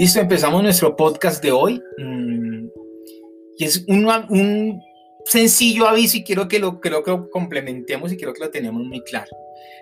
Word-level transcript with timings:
Listo, 0.00 0.18
empezamos 0.18 0.62
nuestro 0.62 0.96
podcast 0.96 1.44
de 1.44 1.52
hoy. 1.52 1.78
Mm, 1.98 2.68
y 3.58 3.64
es 3.64 3.84
un, 3.86 4.80
sencillo 5.26 5.86
aviso 5.86 6.16
y 6.16 6.24
quiero 6.24 6.48
que 6.48 6.58
lo, 6.58 6.80
que 6.80 6.88
lo 6.88 7.02
complementemos 7.28 8.10
y 8.10 8.16
quiero 8.16 8.32
que 8.32 8.42
lo 8.42 8.48
tenemos 8.48 8.82
muy 8.82 9.02
claro. 9.02 9.28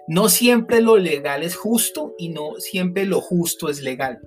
No 0.08 0.28
siempre 0.28 0.80
lo 0.80 0.96
legal 0.96 1.44
es 1.44 1.54
justo 1.54 2.16
y 2.18 2.30
no 2.30 2.54
siempre 2.58 3.06
lo 3.06 3.20
justo 3.20 3.68
es 3.68 3.80
legal. 3.80 4.18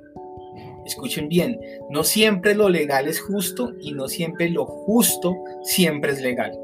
Escuchen 0.85 1.27
bien, 1.27 1.59
no 1.89 2.05
siempre 2.05 2.55
lo 2.55 2.69
legal 2.69 3.09
es 3.09 3.19
justo 3.19 3.73
y 3.81 3.91
no 3.91 4.07
siempre 4.07 4.49
lo 4.49 4.65
justo 4.65 5.35
siempre 5.63 6.13
es 6.13 6.21
legal. 6.21 6.57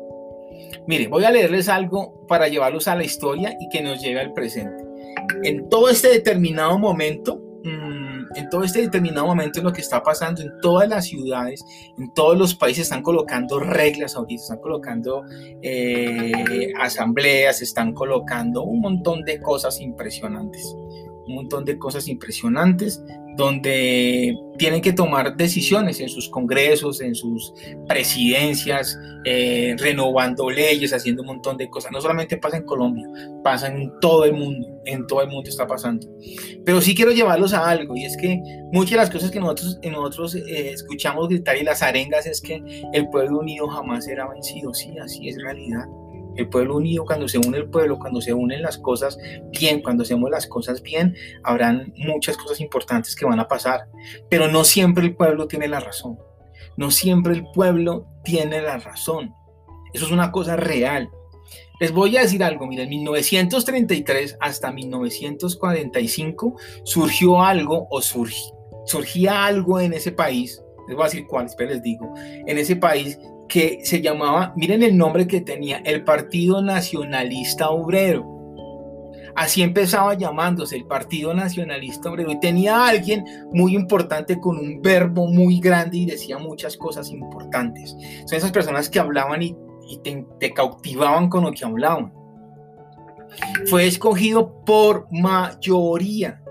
Mire, 0.88 1.10
voy 1.10 1.26
a 1.26 1.32
leerles 1.32 1.68
algo 1.68 2.26
para 2.28 2.48
llevarlos 2.48 2.88
a 2.88 2.96
la 2.96 3.04
historia 3.04 3.58
y 3.60 3.68
que 3.68 3.82
nos 3.82 4.02
lleve 4.02 4.22
al 4.22 4.32
presente. 4.32 4.86
En 5.44 5.68
todo 5.68 5.90
este 5.90 6.08
determinado 6.08 6.80
momento, 6.80 7.44
en 8.38 8.50
todo 8.50 8.64
este 8.64 8.82
determinado 8.82 9.26
momento 9.26 9.60
en 9.60 9.66
lo 9.66 9.74
que 9.74 9.82
está 9.82 10.04
pasando 10.04 10.42
en 10.42 10.52
todas 10.62 10.88
las 10.88 11.08
ciudades, 11.08 11.66
en 11.98 12.14
todos 12.14 12.38
los 12.38 12.54
países 12.54 12.84
están 12.84 13.02
colocando 13.02 13.60
reglas 13.60 14.16
ahorita, 14.16 14.44
están 14.44 14.60
colocando 14.60 15.24
eh, 15.62 16.72
asambleas, 16.80 17.62
están 17.62 17.94
colocando 17.94 18.64
un 18.64 18.80
montón 18.80 19.24
de 19.24 19.42
cosas 19.42 19.82
impresionantes, 19.82 20.76
un 21.28 21.36
montón 21.36 21.66
de 21.66 21.80
cosas 21.80 22.08
impresionantes 22.08 23.04
donde 23.38 24.36
tienen 24.58 24.82
que 24.82 24.92
tomar 24.92 25.38
decisiones 25.38 26.00
en 26.00 26.10
sus 26.10 26.28
congresos, 26.30 27.00
en 27.02 27.14
sus 27.14 27.54
presidencias, 27.88 28.98
eh, 29.24 29.76
renovando 29.78 30.50
leyes, 30.50 30.92
haciendo 30.94 31.22
un 31.22 31.28
montón 31.28 31.58
de 31.58 31.70
cosas. 31.70 31.92
No 31.92 32.02
solamente 32.02 32.38
pasa 32.38 32.58
en 32.58 32.64
Colombia, 32.64 33.08
pasa 33.44 33.68
en 33.68 33.92
todo 34.02 34.26
el 34.26 34.34
mundo, 34.34 34.68
en 34.86 35.06
todo 35.06 35.22
el 35.22 35.30
mundo 35.30 35.50
está 35.50 35.68
pasando. 35.68 36.08
Pero 36.66 36.82
sí 36.82 36.96
quiero 36.96 37.12
llevarlos 37.12 37.54
a 37.54 37.70
algo, 37.70 37.96
y 37.96 38.06
es 38.06 38.18
que 38.18 38.42
muchas 38.72 38.92
de 38.92 38.98
las 38.98 39.10
cosas 39.12 39.32
que 39.32 39.40
nosotros, 39.40 40.36
eh, 40.36 40.72
escuchamos 40.74 41.30
gritar 41.30 41.58
y 41.58 41.64
las 41.64 41.84
arengas 41.84 42.26
es 42.26 42.42
que 42.42 42.62
el 42.94 43.08
pueblo 43.10 43.40
unido 43.40 43.68
jamás 43.68 44.06
será 44.06 44.28
vencido. 44.28 44.74
Sí, 44.74 44.98
así 44.98 45.30
es 45.30 45.42
realidad. 45.42 45.86
El 46.38 46.50
pueblo 46.50 46.78
unido, 46.78 47.06
cuando 47.06 47.28
se 47.28 47.38
une 47.38 47.58
el 47.58 47.70
pueblo, 47.70 48.00
cuando 48.00 48.22
se 48.22 48.34
unen 48.34 48.62
las 48.62 48.78
cosas 48.78 49.18
bien, 49.60 49.82
cuando 49.82 50.04
hacemos 50.04 50.30
las 50.30 50.48
cosas 50.48 50.82
bien, 50.82 51.16
habrán 51.44 51.94
muchas 51.98 52.38
cosas 52.38 52.62
importantes 52.62 53.16
que 53.16 53.26
van 53.26 53.40
a 53.40 53.48
pasar. 53.48 53.88
Pero 54.30 54.48
no 54.48 54.64
siempre 54.64 55.04
el 55.04 55.16
pueblo 55.16 55.48
tiene 55.48 55.68
la 55.68 55.80
razón. 55.80 56.18
No 56.78 56.92
siempre 56.92 57.34
el 57.34 57.44
pueblo 57.54 58.08
tiene 58.24 58.62
la 58.62 58.78
razón. 58.78 59.34
Eso 59.94 60.06
es 60.06 60.12
una 60.12 60.32
cosa 60.32 60.56
real. 60.56 61.10
Les 61.80 61.92
voy 61.92 62.18
a 62.18 62.22
decir 62.22 62.44
algo, 62.44 62.66
miren, 62.66 62.86
en 62.86 62.90
1933 62.90 64.38
hasta 64.40 64.72
1945 64.72 66.56
surgió 66.84 67.42
algo 67.42 67.88
o 67.92 68.02
surgía 68.02 69.46
algo 69.46 69.80
en 69.80 69.94
ese 69.94 70.12
país, 70.12 70.62
les 70.88 70.96
voy 70.96 71.04
a 71.04 71.10
decir 71.10 71.28
cuál, 71.28 71.48
les 71.60 71.84
digo, 71.84 72.14
en 72.18 72.58
ese 72.58 72.78
país 72.78 73.20
que 73.48 73.80
se 73.84 74.02
llamaba, 74.02 74.54
miren 74.56 74.84
el 74.84 74.98
nombre 74.98 75.28
que 75.28 75.42
tenía, 75.42 75.78
el 75.86 76.04
Partido 76.04 76.62
Nacionalista 76.62 77.70
Obrero. 77.70 78.34
Así 79.36 79.62
empezaba 79.62 80.16
llamándose 80.16 80.76
el 80.76 80.86
Partido 80.86 81.34
Nacionalista 81.34 82.10
Obrero 82.10 82.32
y 82.32 82.40
tenía 82.40 82.78
a 82.78 82.90
alguien 82.90 83.24
muy 83.52 83.76
importante 83.76 84.40
con 84.40 84.58
un 84.58 84.82
verbo 84.82 85.28
muy 85.28 85.60
grande 85.60 85.98
y 85.98 86.06
decía 86.08 86.40
muchas 86.40 86.76
cosas 86.76 87.12
importantes. 87.12 87.96
Son 88.26 88.38
esas 88.38 88.52
personas 88.52 88.90
que 88.90 89.00
hablaban 89.00 89.44
y, 89.44 89.56
te, 90.40 90.54
cautivaban 90.54 91.30
con 91.30 91.44
lo 91.44 91.52
que 91.52 91.66
hablaban. 91.66 92.12
Fue 93.68 93.86
escogido 93.86 94.64
por 94.66 95.08
mayoría 95.12 96.42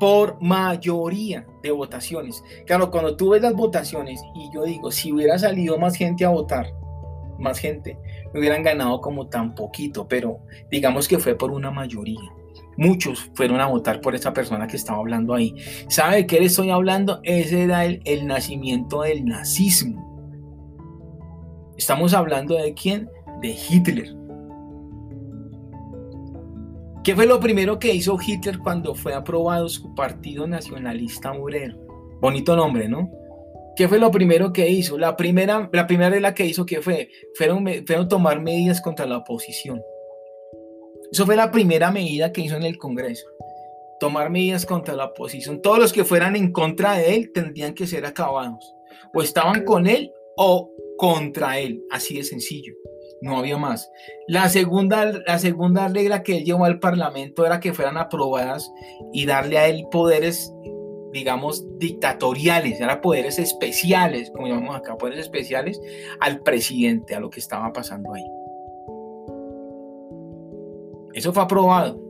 por 0.00 0.42
mayoría 0.42 1.46
de 1.62 1.70
votaciones. 1.70 2.42
Claro, 2.66 2.90
cuando 2.90 3.16
tú 3.16 3.30
ves 3.30 3.42
las 3.42 3.54
votaciones 3.54 4.20
y 4.34 4.52
yo 4.52 4.64
digo, 4.64 4.90
si 4.90 5.12
hubiera 5.12 5.38
salido 5.38 5.78
más 5.78 5.96
gente 5.96 6.24
a 6.24 6.30
votar, 6.30 6.72
más 7.38 7.58
gente, 7.58 7.98
me 8.32 8.40
hubieran 8.40 8.62
ganado 8.62 9.00
como 9.00 9.28
tan 9.28 9.54
poquito, 9.54 10.06
pero 10.06 10.38
digamos 10.70 11.08
que 11.08 11.18
fue 11.18 11.34
por 11.34 11.50
una 11.50 11.70
mayoría. 11.70 12.20
Muchos 12.76 13.30
fueron 13.34 13.60
a 13.60 13.66
votar 13.66 14.00
por 14.00 14.14
esa 14.14 14.32
persona 14.32 14.66
que 14.66 14.76
estaba 14.76 14.98
hablando 14.98 15.34
ahí. 15.34 15.54
¿Sabe 15.88 16.16
de 16.16 16.26
qué 16.26 16.40
le 16.40 16.46
estoy 16.46 16.70
hablando? 16.70 17.20
Ese 17.24 17.64
era 17.64 17.84
el, 17.84 18.00
el 18.04 18.26
nacimiento 18.26 19.02
del 19.02 19.24
nazismo. 19.24 20.08
Estamos 21.76 22.14
hablando 22.14 22.56
de 22.56 22.74
quién? 22.74 23.10
De 23.42 23.48
Hitler. 23.48 24.19
¿Qué 27.02 27.16
fue 27.16 27.24
lo 27.24 27.40
primero 27.40 27.78
que 27.78 27.94
hizo 27.94 28.18
Hitler 28.20 28.58
cuando 28.58 28.94
fue 28.94 29.14
aprobado 29.14 29.70
su 29.70 29.94
Partido 29.94 30.46
Nacionalista 30.46 31.32
Obrero? 31.32 31.78
Bonito 32.20 32.54
nombre, 32.54 32.90
¿no? 32.90 33.10
¿Qué 33.74 33.88
fue 33.88 33.98
lo 33.98 34.10
primero 34.10 34.52
que 34.52 34.68
hizo? 34.68 34.98
La 34.98 35.16
primera, 35.16 35.70
la 35.72 35.86
primera 35.86 36.10
regla 36.10 36.34
que 36.34 36.44
hizo, 36.44 36.66
¿qué 36.66 36.82
fue? 36.82 37.08
Fueron, 37.36 37.66
fueron 37.86 38.06
tomar 38.06 38.42
medidas 38.42 38.82
contra 38.82 39.06
la 39.06 39.16
oposición. 39.16 39.80
Eso 41.10 41.24
fue 41.24 41.36
la 41.36 41.50
primera 41.50 41.90
medida 41.90 42.32
que 42.32 42.42
hizo 42.42 42.56
en 42.56 42.64
el 42.64 42.76
Congreso. 42.76 43.26
Tomar 43.98 44.28
medidas 44.28 44.66
contra 44.66 44.94
la 44.94 45.06
oposición. 45.06 45.62
Todos 45.62 45.78
los 45.78 45.94
que 45.94 46.04
fueran 46.04 46.36
en 46.36 46.52
contra 46.52 46.98
de 46.98 47.16
él 47.16 47.32
tendrían 47.32 47.72
que 47.72 47.86
ser 47.86 48.04
acabados. 48.04 48.74
O 49.14 49.22
estaban 49.22 49.64
con 49.64 49.86
él 49.86 50.12
o 50.36 50.70
contra 50.98 51.58
él. 51.58 51.82
Así 51.90 52.18
de 52.18 52.24
sencillo 52.24 52.74
no 53.20 53.38
había 53.38 53.58
más. 53.58 53.90
La 54.26 54.48
segunda, 54.48 55.12
la 55.26 55.38
segunda 55.38 55.88
regla 55.88 56.22
que 56.22 56.38
él 56.38 56.44
llevó 56.44 56.64
al 56.64 56.78
Parlamento 56.78 57.44
era 57.46 57.60
que 57.60 57.72
fueran 57.72 57.96
aprobadas 57.96 58.72
y 59.12 59.26
darle 59.26 59.58
a 59.58 59.68
él 59.68 59.86
poderes, 59.90 60.52
digamos, 61.12 61.66
dictatoriales, 61.78 62.80
eran 62.80 63.00
poderes 63.00 63.38
especiales, 63.38 64.30
como 64.30 64.48
llamamos 64.48 64.76
acá, 64.76 64.96
poderes 64.96 65.20
especiales 65.20 65.80
al 66.20 66.40
presidente, 66.42 67.14
a 67.14 67.20
lo 67.20 67.30
que 67.30 67.40
estaba 67.40 67.72
pasando 67.72 68.12
ahí. 68.14 68.24
Eso 71.12 71.32
fue 71.32 71.42
aprobado. 71.42 72.00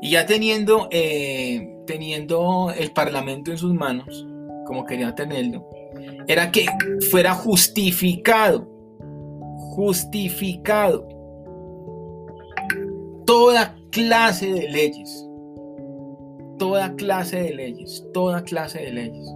Y 0.00 0.10
ya 0.10 0.24
teniendo, 0.24 0.88
eh, 0.90 1.76
teniendo 1.86 2.72
el 2.76 2.92
Parlamento 2.92 3.50
en 3.50 3.58
sus 3.58 3.74
manos, 3.74 4.26
como 4.66 4.84
quería 4.84 5.14
tenerlo, 5.14 5.68
era 6.28 6.50
que 6.50 6.66
fuera 7.10 7.34
justificado 7.34 8.75
justificado 9.76 11.06
toda 13.26 13.76
clase 13.90 14.50
de 14.50 14.70
leyes, 14.70 15.28
toda 16.58 16.94
clase 16.94 17.42
de 17.42 17.54
leyes, 17.54 18.02
toda 18.14 18.42
clase 18.42 18.78
de 18.78 18.92
leyes. 18.92 19.26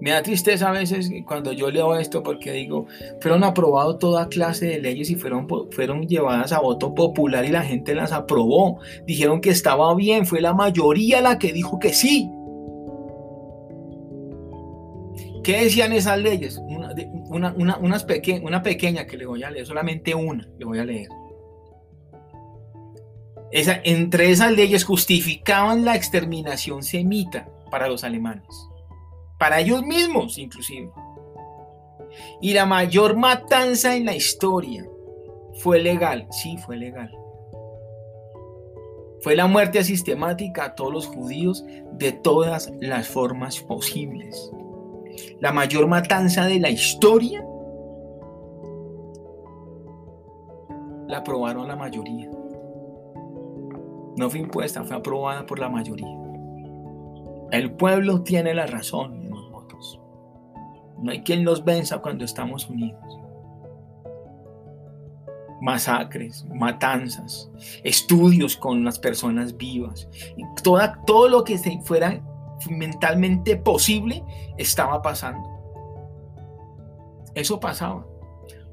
Me 0.00 0.10
da 0.10 0.22
tristeza 0.22 0.68
a 0.68 0.72
veces 0.72 1.10
cuando 1.26 1.50
yo 1.50 1.70
leo 1.70 1.96
esto 1.96 2.22
porque 2.22 2.52
digo, 2.52 2.86
fueron 3.20 3.42
aprobados 3.42 3.98
toda 3.98 4.28
clase 4.28 4.66
de 4.66 4.78
leyes 4.78 5.10
y 5.10 5.16
fueron, 5.16 5.48
fueron 5.72 6.06
llevadas 6.06 6.52
a 6.52 6.60
voto 6.60 6.94
popular 6.94 7.44
y 7.44 7.48
la 7.48 7.62
gente 7.62 7.96
las 7.96 8.12
aprobó. 8.12 8.78
Dijeron 9.06 9.40
que 9.40 9.50
estaba 9.50 9.92
bien, 9.96 10.24
fue 10.24 10.40
la 10.40 10.54
mayoría 10.54 11.20
la 11.20 11.38
que 11.38 11.52
dijo 11.52 11.80
que 11.80 11.92
sí. 11.92 12.30
¿Qué 15.44 15.64
decían 15.64 15.92
esas 15.92 16.18
leyes? 16.18 16.58
Una, 17.28 17.54
una, 17.54 18.62
pequeña 18.62 19.06
que 19.06 19.18
le 19.18 19.26
voy 19.26 19.42
a 19.42 19.50
leer, 19.50 19.66
solamente 19.66 20.14
una 20.14 20.48
le 20.58 20.64
voy 20.64 20.78
a 20.78 20.84
leer. 20.86 21.08
Esa, 23.52 23.78
entre 23.84 24.30
esas 24.30 24.52
leyes 24.52 24.84
justificaban 24.84 25.84
la 25.84 25.96
exterminación 25.96 26.82
semita 26.82 27.46
para 27.70 27.88
los 27.88 28.04
alemanes, 28.04 28.48
para 29.38 29.60
ellos 29.60 29.82
mismos 29.82 30.38
inclusive. 30.38 30.90
Y 32.40 32.54
la 32.54 32.64
mayor 32.64 33.14
matanza 33.14 33.94
en 33.96 34.06
la 34.06 34.16
historia 34.16 34.86
fue 35.58 35.78
legal, 35.80 36.26
sí, 36.30 36.56
fue 36.56 36.78
legal. 36.78 37.14
Fue 39.20 39.36
la 39.36 39.46
muerte 39.46 39.84
sistemática 39.84 40.64
a 40.64 40.74
todos 40.74 40.92
los 40.92 41.06
judíos 41.06 41.64
de 41.92 42.12
todas 42.12 42.72
las 42.80 43.08
formas 43.08 43.60
posibles 43.60 44.50
la 45.40 45.52
mayor 45.52 45.86
matanza 45.86 46.46
de 46.46 46.60
la 46.60 46.70
historia, 46.70 47.44
la 51.08 51.18
aprobaron 51.18 51.68
la 51.68 51.76
mayoría. 51.76 52.30
No 54.16 54.30
fue 54.30 54.40
impuesta, 54.40 54.84
fue 54.84 54.96
aprobada 54.96 55.44
por 55.44 55.58
la 55.58 55.68
mayoría. 55.68 56.16
El 57.50 57.72
pueblo 57.72 58.22
tiene 58.22 58.54
la 58.54 58.66
razón 58.66 59.14
en 59.14 59.30
los 59.30 59.50
votos. 59.50 60.00
No 61.00 61.10
hay 61.10 61.22
quien 61.22 61.44
los 61.44 61.64
venza 61.64 61.98
cuando 61.98 62.24
estamos 62.24 62.68
unidos. 62.68 63.00
Masacres, 65.60 66.44
matanzas, 66.52 67.50
estudios 67.84 68.56
con 68.56 68.84
las 68.84 68.98
personas 68.98 69.56
vivas, 69.56 70.08
toda, 70.62 71.00
todo 71.06 71.28
lo 71.28 71.44
que 71.44 71.58
se 71.58 71.80
fuera 71.82 72.22
mentalmente 72.70 73.56
posible 73.56 74.22
estaba 74.56 75.02
pasando. 75.02 75.48
Eso 77.34 77.58
pasaba. 77.58 78.06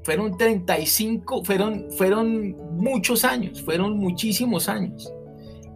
Fueron 0.02 0.36
35, 0.36 1.44
fueron, 1.44 1.86
fueron 1.96 2.56
muchos 2.76 3.24
años, 3.24 3.62
fueron 3.62 3.98
muchísimos 3.98 4.68
años. 4.68 5.12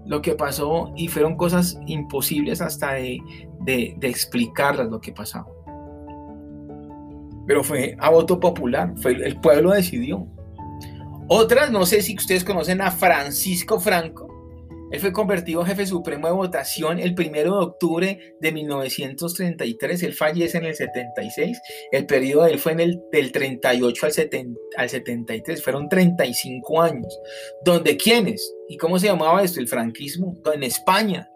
lo 0.04 0.22
que 0.22 0.36
pasó 0.36 0.92
y 0.94 1.08
fueron 1.08 1.36
cosas 1.36 1.80
imposibles 1.88 2.60
hasta 2.60 2.92
de, 2.92 3.20
de, 3.62 3.96
explicarlas 4.02 4.88
lo 4.88 5.00
que 5.00 5.12
pasaba. 5.12 5.48
Pero 7.44 7.64
fue 7.64 7.96
a 7.98 8.10
voto 8.10 8.38
popular, 8.38 8.94
fue, 8.98 9.12
el 9.12 9.40
pueblo 9.40 9.72
decidió. 9.72 10.28
Otras, 11.26 11.72
no 11.72 11.84
sé 11.86 12.02
si 12.02 12.14
ustedes 12.14 12.44
conocen 12.44 12.80
a 12.82 12.92
Francisco 12.92 13.80
Franco, 13.80 14.28
él 14.90 15.00
fue 15.00 15.12
convertido 15.12 15.64
jefe 15.64 15.84
supremo 15.86 16.28
de 16.28 16.34
votación 16.34 16.98
el 16.98 17.14
1 17.18 17.30
de 17.32 17.48
octubre 17.48 18.34
de 18.40 18.52
1933. 18.52 20.02
Él 20.04 20.14
fallece 20.14 20.58
en 20.58 20.64
el 20.64 20.74
76. 20.74 21.58
El 21.90 22.06
periodo 22.06 22.44
de 22.44 22.52
él 22.52 22.58
fue 22.58 22.72
en 22.72 22.80
el, 22.80 23.02
del 23.10 23.32
38 23.32 24.06
al, 24.06 24.12
al 24.76 24.88
73. 24.88 25.62
Fueron 25.62 25.88
35 25.88 26.82
años. 26.82 27.18
¿Donde 27.64 27.96
quiénes? 27.96 28.54
¿Y 28.68 28.76
cómo 28.76 28.98
se 28.98 29.06
llamaba 29.06 29.42
esto? 29.42 29.60
El 29.60 29.68
franquismo. 29.68 30.36
En 30.54 30.62
España 30.62 31.28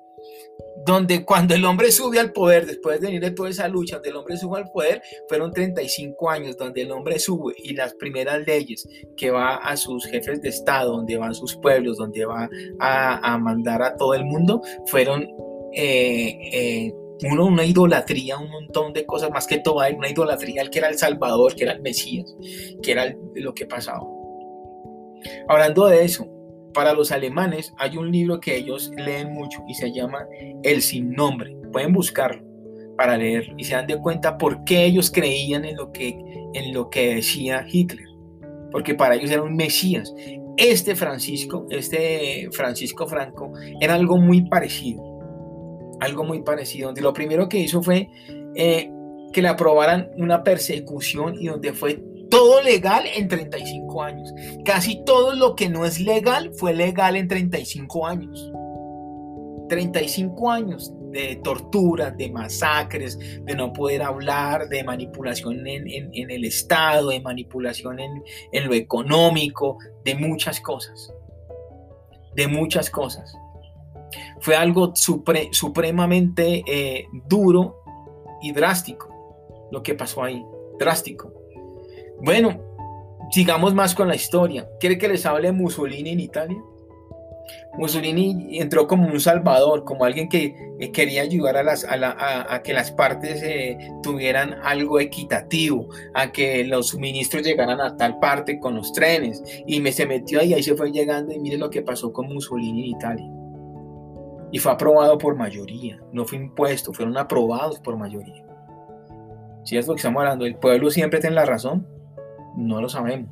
donde 0.85 1.25
cuando 1.25 1.55
el 1.55 1.65
hombre 1.65 1.93
sube 1.93 2.19
al 2.19 2.33
poder, 2.33 2.67
después 2.67 3.01
de 3.01 3.07
venir 3.07 3.21
de 3.21 3.31
toda 3.33 3.51
esa 3.51 3.69
lucha, 3.69 3.97
donde 3.97 4.11
el 4.11 4.17
hombre 4.17 4.37
sube 4.37 4.59
al 4.59 4.71
poder, 4.71 5.03
fueron 5.29 5.53
35 5.53 6.31
años 6.31 6.57
donde 6.57 6.83
el 6.83 6.91
hombre 6.91 7.19
sube 7.19 7.55
y 7.57 7.75
las 7.75 7.95
primeras 7.95 8.47
leyes 8.47 8.89
que 9.17 9.31
va 9.31 9.57
a 9.57 9.77
sus 9.77 10.07
jefes 10.07 10.41
de 10.41 10.49
Estado, 10.49 10.93
donde 10.93 11.17
van 11.17 11.35
sus 11.35 11.57
pueblos, 11.57 11.99
donde 11.99 12.25
va 12.25 12.49
a, 12.79 13.39
mandar 13.39 13.83
a 13.83 13.97
todo 13.97 14.15
el 14.15 14.25
mundo, 14.25 14.63
fueron 14.87 15.29
eh, 15.75 16.39
eh, 16.53 16.95
uno, 17.31 17.47
una 17.47 17.65
idolatría, 17.65 18.39
un 18.39 18.51
montón 18.51 18.93
de 18.93 19.05
cosas, 19.05 19.31
más 19.31 19.47
que 19.47 19.59
todo 19.59 19.83
una 19.97 20.09
idolatría 20.09 20.63
al 20.63 20.71
que 20.71 20.79
era 20.79 20.89
el 20.89 20.99
Salvador, 20.99 21.55
que 21.55 21.65
era 21.65 21.73
el 21.73 21.83
Mesías, 21.83 22.35
que 22.83 22.93
era 22.93 23.15
lo 23.35 23.55
que 23.55 23.67
pasaba. 23.67 24.07
Hablando 25.49 25.87
de 25.87 26.05
eso, 26.05 26.27
para 26.73 26.93
los 26.93 27.13
alemanes 27.13 27.73
hay 27.79 27.97
un 27.97 28.11
libro 28.11 28.41
que 28.41 28.57
ellos 28.57 28.91
leen 28.97 29.33
mucho 29.33 29.63
y 29.69 29.75
se 29.75 29.93
llama 29.93 30.27
El 30.63 30.83
sin 30.83 31.13
nombre. 31.13 31.57
Pueden 31.73 31.93
buscarlo 31.93 32.43
para 32.97 33.17
leer 33.17 33.55
y 33.57 33.65
se 33.65 33.75
dan 33.75 33.87
de 33.87 33.99
cuenta 33.99 34.37
por 34.37 34.65
qué 34.65 34.85
ellos 34.85 35.11
creían 35.11 35.65
en 35.65 35.77
lo 35.77 35.91
que, 35.93 36.19
en 36.55 36.75
lo 36.75 36.91
que 36.91 37.15
decía 37.15 37.65
Hitler. 37.71 38.07
Porque 38.71 38.95
para 38.95 39.15
ellos 39.15 39.31
era 39.31 39.43
un 39.43 39.57
Mesías. 39.57 40.15
Este 40.57 40.95
Francisco, 40.95 41.67
este 41.71 42.49
Francisco 42.53 43.07
Franco, 43.07 43.53
era 43.81 43.95
algo 43.95 44.19
muy 44.19 44.43
parecido. 44.43 45.03
Algo 46.01 46.25
muy 46.25 46.43
parecido. 46.43 46.89
Donde 46.89 47.01
lo 47.01 47.13
primero 47.13 47.49
que 47.49 47.59
hizo 47.59 47.83
fue 47.83 48.09
eh, 48.55 48.91
que 49.33 49.43
le 49.43 49.49
aprobaran 49.49 50.11
una 50.17 50.43
persecución 50.45 51.35
y 51.41 51.47
donde 51.47 51.73
fue 51.73 52.03
todo 52.31 52.63
legal 52.63 53.05
en 53.15 53.29
35 53.29 54.03
años. 54.03 54.33
Casi 54.65 55.05
todo 55.05 55.35
lo 55.35 55.55
que 55.55 55.69
no 55.69 55.85
es 55.85 56.01
legal 56.01 56.53
fue 56.55 56.73
legal 56.73 57.17
en 57.17 57.29
35 57.29 58.07
años. 58.07 58.53
35 59.69 60.51
años 60.51 60.93
de 61.11 61.37
tortura, 61.37 62.11
de 62.11 62.31
masacres, 62.31 63.19
de 63.19 63.55
no 63.55 63.73
poder 63.73 64.03
hablar, 64.03 64.69
de 64.69 64.83
manipulación 64.85 65.67
en, 65.67 66.31
el 66.31 66.45
Estado, 66.45 67.11
de 67.11 67.21
manipulación 67.21 67.99
en, 68.01 68.67
lo 68.67 68.75
económico, 68.75 69.79
de 70.05 70.15
muchas 70.15 70.61
cosas. 70.61 71.13
De 72.35 72.47
muchas 72.49 72.91
cosas. 72.91 73.35
Fue 74.41 74.57
algo 74.57 74.93
supremamente 74.95 76.65
eh, 76.67 77.07
duro 77.29 77.83
y 78.43 78.53
drástico 78.53 79.11
lo 79.71 79.83
que 79.83 79.95
pasó 79.95 80.25
ahí. 80.25 80.45
Drástico. 80.79 81.40
Bueno, 82.23 82.61
sigamos 83.31 83.75
más 83.75 83.95
con 83.95 84.09
la 84.09 84.15
historia. 84.15 84.69
¿Quiere 84.79 84.99
que 84.99 85.09
les 85.09 85.25
hable 85.25 85.49
de 85.49 85.53
Mussolini 85.53 86.11
en 86.11 86.21
Italia? 86.21 86.59
Mussolini 87.79 88.59
entró 88.61 88.87
como 88.87 89.09
un 89.09 89.21
salvador, 89.21 89.85
como 89.85 90.05
alguien 90.05 90.29
que 90.29 90.55
eh, 90.79 90.93
quería 90.93 91.23
ayudar 91.23 91.57
a, 91.57 92.63
que 92.63 92.73
las 92.73 92.93
partes 92.93 93.43
eh, 93.43 93.79
tuvieran 94.03 94.55
algo 94.63 95.01
equitativo, 95.01 95.89
a 96.15 96.31
que 96.33 96.65
los 96.65 96.89
suministros 96.89 97.43
llegaran 97.43 97.81
a 97.81 97.97
tal 97.97 98.19
parte 98.19 98.59
con 98.59 98.75
los 98.75 98.93
trenes. 98.93 99.43
Y 99.67 99.81
me 99.81 99.93
se 99.93 100.07
metió 100.07 100.41
ahí, 100.41 100.53
ahí 100.53 100.63
se 100.63 100.75
fue 100.75 100.93
llegando 100.93 101.33
y 101.33 101.39
mire 101.39 101.59
lo 101.59 101.71
que 101.71 101.83
pasó 101.83 102.13
con 102.13 102.33
Mussolini 102.33 102.83
en 102.83 102.97
Italia. 102.97 103.31
Y 104.53 104.59
fue 104.59 104.73
aprobado 104.73 105.17
por 105.17 105.37
mayoría, 105.37 106.01
no 106.13 106.25
fue 106.25 106.39
impuesto, 106.39 106.93
fueron 106.93 107.17
aprobados 107.17 107.79
por 107.81 107.97
mayoría. 107.97 108.45
Si 109.65 109.77
es 109.77 109.87
lo 109.87 109.95
que 109.95 109.99
estamos 109.99 110.21
hablando, 110.21 110.45
el 110.45 110.57
pueblo 110.57 110.91
siempre 110.91 111.21
tiene 111.21 111.37
la 111.37 111.45
razón, 111.45 111.87
no 112.57 112.81
lo 112.81 112.89
sabemos. 112.89 113.31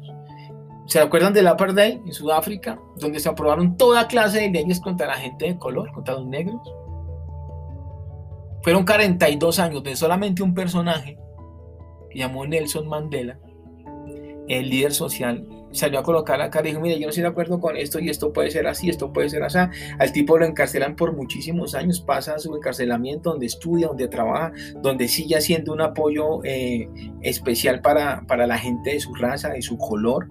¿Se 0.87 1.01
acuerdan 1.01 1.35
del 1.35 1.47
apartheid 1.47 2.01
en 2.07 2.13
Sudáfrica, 2.13 2.81
donde 2.97 3.21
se 3.21 3.29
aprobaron 3.29 3.77
toda 3.77 4.09
clase 4.09 4.41
de 4.41 4.51
leyes 4.51 4.81
contra 4.81 5.07
la 5.07 5.17
gente 5.17 5.47
de 5.47 5.59
color, 5.59 5.93
contra 5.93 6.15
los 6.15 6.27
negros? 6.27 6.61
Fueron 8.63 8.85
42 8.85 9.59
años 9.59 9.83
de 9.83 9.97
solamente 9.97 10.43
un 10.43 10.55
personaje 10.55 11.19
que 12.11 12.19
llamó 12.19 12.47
Nelson 12.47 12.89
Mandela, 12.89 13.39
el 14.49 14.71
líder 14.71 14.93
social, 14.93 15.47
salió 15.73 15.99
a 15.99 16.03
colocar 16.03 16.39
la 16.39 16.51
cara 16.51 16.67
y 16.67 16.71
dijo, 16.71 16.81
mire, 16.81 16.97
yo 16.99 17.07
no 17.07 17.11
estoy 17.11 17.23
de 17.23 17.29
acuerdo 17.29 17.61
con 17.61 17.77
esto 17.77 17.99
y 17.99 18.09
esto 18.09 18.33
puede 18.33 18.51
ser 18.51 18.67
así, 18.67 18.89
esto 18.89 19.13
puede 19.13 19.29
ser 19.29 19.43
así. 19.43 19.59
Al 19.99 20.13
tipo 20.13 20.39
lo 20.39 20.47
encarcelan 20.47 20.97
por 20.97 21.15
muchísimos 21.15 21.75
años, 21.75 22.01
pasa 22.01 22.39
su 22.39 22.55
encarcelamiento 22.55 23.31
donde 23.31 23.47
estudia, 23.47 23.89
donde 23.89 24.09
trabaja, 24.09 24.53
donde 24.83 25.09
sigue 25.09 25.37
haciendo 25.37 25.73
un 25.73 25.81
apoyo 25.81 26.45
eh, 26.45 26.89
especial 27.23 27.81
para, 27.81 28.25
para 28.27 28.47
la 28.47 28.59
gente 28.59 28.91
de 28.91 29.01
su 29.01 29.15
raza, 29.15 29.51
de 29.51 29.63
su 29.63 29.77
color, 29.79 30.29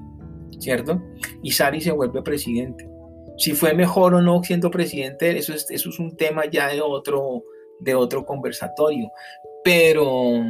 ¿cierto? 0.59 1.01
Y 1.43 1.51
Sari 1.51 1.81
se 1.81 1.91
vuelve 1.91 2.21
presidente. 2.21 2.89
Si 3.37 3.53
fue 3.53 3.73
mejor 3.73 4.15
o 4.15 4.21
no 4.21 4.41
siendo 4.43 4.71
presidente, 4.71 5.37
eso 5.37 5.53
es, 5.53 5.69
eso 5.69 5.89
es 5.89 5.99
un 5.99 6.17
tema 6.17 6.45
ya 6.49 6.69
de 6.69 6.81
otro, 6.81 7.43
de 7.79 7.93
otro 7.93 8.25
conversatorio. 8.25 9.11
Pero 9.63 10.41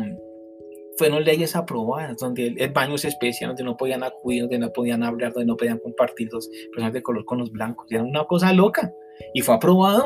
fueron 0.97 1.23
leyes 1.23 1.55
aprobadas, 1.55 2.17
donde 2.17 2.55
el, 2.57 2.71
baño 2.71 2.97
se 2.97 3.07
especial, 3.07 3.49
donde 3.49 3.63
no 3.63 3.77
podían 3.77 4.03
acudir, 4.03 4.43
donde 4.43 4.59
no 4.59 4.73
podían 4.73 5.03
hablar, 5.03 5.31
donde 5.33 5.47
no 5.47 5.55
podían 5.57 5.79
compartir 5.79 6.29
los 6.31 6.49
personas 6.71 6.93
de 6.93 7.03
color 7.03 7.25
con 7.25 7.37
los 7.39 7.51
blancos. 7.51 7.87
Era 7.89 8.03
una 8.03 8.25
cosa 8.25 8.51
loca. 8.53 8.91
Y 9.33 9.41
fue 9.41 9.55
aprobado. 9.55 10.05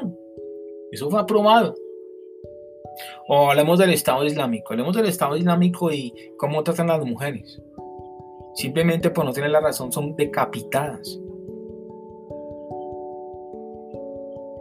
Eso 0.91 1.09
fue 1.09 1.19
aprobado. 1.19 1.75
O 3.27 3.49
hablemos 3.49 3.79
del 3.79 3.91
Estado 3.91 4.25
Islámico. 4.25 4.73
Hablemos 4.73 4.95
del 4.95 5.05
Estado 5.05 5.35
Islámico 5.37 5.91
y 5.91 6.13
cómo 6.37 6.63
tratan 6.63 6.89
a 6.89 6.97
las 6.97 7.05
mujeres. 7.05 7.61
Simplemente 8.55 9.09
por 9.09 9.25
no 9.25 9.31
tener 9.31 9.49
la 9.49 9.61
razón 9.61 9.91
son 9.91 10.15
decapitadas. 10.15 11.19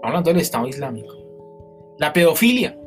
Hablando 0.02 0.30
del 0.30 0.40
Estado 0.40 0.68
Islámico. 0.68 1.14
La 1.98 2.12
pedofilia. 2.12 2.79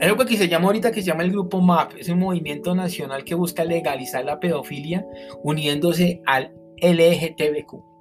Hay 0.00 0.08
algo 0.08 0.24
que 0.24 0.36
se 0.36 0.48
llama 0.48 0.66
ahorita 0.66 0.90
que 0.90 1.02
se 1.02 1.08
llama 1.08 1.22
el 1.22 1.32
grupo 1.32 1.60
MAP, 1.60 1.92
es 1.98 2.08
un 2.08 2.18
movimiento 2.18 2.74
nacional 2.74 3.24
que 3.24 3.34
busca 3.34 3.64
legalizar 3.64 4.24
la 4.24 4.40
pedofilia 4.40 5.06
uniéndose 5.42 6.22
al 6.26 6.54
LGTBQ. 6.80 7.92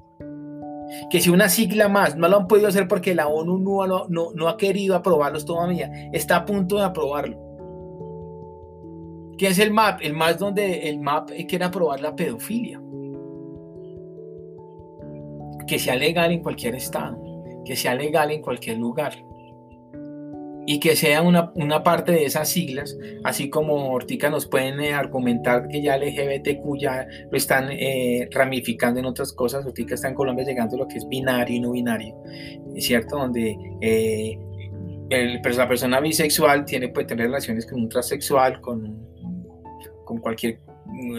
Que 1.10 1.20
si 1.22 1.30
una 1.30 1.50
sigla 1.50 1.90
más 1.90 2.16
no 2.16 2.28
lo 2.28 2.38
han 2.38 2.48
podido 2.48 2.68
hacer 2.68 2.88
porque 2.88 3.16
la 3.16 3.28
ONU 3.28 3.60
no, 3.60 4.08
no, 4.10 4.32
no 4.34 4.48
ha 4.48 4.58
querido 4.58 4.96
aprobarlos 4.96 5.46
todavía, 5.46 5.92
está 6.12 6.38
a 6.38 6.46
punto 6.46 6.78
de 6.78 6.84
aprobarlo. 6.84 7.38
¿Qué 9.38 9.48
es 9.48 9.60
el 9.60 9.72
MAP? 9.72 10.02
El 10.02 10.14
MAP 10.14 10.30
es 10.32 10.38
donde 10.38 10.90
el 10.90 11.00
MAP 11.00 11.32
quiere 11.48 11.66
aprobar 11.66 12.00
la 12.00 12.16
pedofilia. 12.16 12.82
Que 15.68 15.80
sea 15.80 15.96
legal 15.96 16.32
en 16.32 16.42
cualquier 16.42 16.76
estado, 16.76 17.18
que 17.66 17.76
sea 17.76 17.96
legal 17.96 18.32
en 18.32 18.42
cualquier 18.42 18.78
lugar 18.78 19.14
y 20.72 20.80
que 20.80 20.96
sea 20.96 21.22
una, 21.22 21.52
una, 21.56 21.84
parte 21.84 22.14
de 22.14 22.24
esas 22.24 22.48
siglas, 22.48 22.98
así 23.26 23.50
como 23.50 23.92
Ortica 23.92 24.30
nos 24.30 24.46
pueden 24.48 24.80
eh, 24.80 24.94
argumentar 24.94 25.68
que 25.68 25.82
ya 25.82 25.98
LGBTQ 25.98 26.80
ya 26.80 27.06
lo 27.30 27.38
están 27.38 27.70
eh, 27.72 28.30
ramificando 28.32 29.02
en 29.02 29.06
otras 29.06 29.34
cosas, 29.34 29.66
Ortica 29.66 29.96
está 29.96 30.08
en 30.08 30.16
Colombia 30.16 30.46
llegando 30.46 30.78
a 30.78 30.80
lo 30.80 30.88
que 30.88 30.98
es 30.98 31.08
binario 31.10 31.58
y 31.58 31.60
no 31.60 31.72
binario, 31.72 32.16
¿cierto? 32.78 33.18
Donde 33.18 33.58
eh, 33.82 34.40
el, 35.10 35.42
pues, 35.42 35.58
la 35.58 35.68
persona 35.68 36.00
bisexual 36.00 36.64
tiene, 36.64 36.88
puede 36.88 37.06
tener 37.06 37.26
relaciones 37.26 37.66
con 37.66 37.82
un 37.82 37.90
transexual, 37.90 38.62
con, 38.62 38.98
con 40.06 40.20
cualquier 40.20 40.62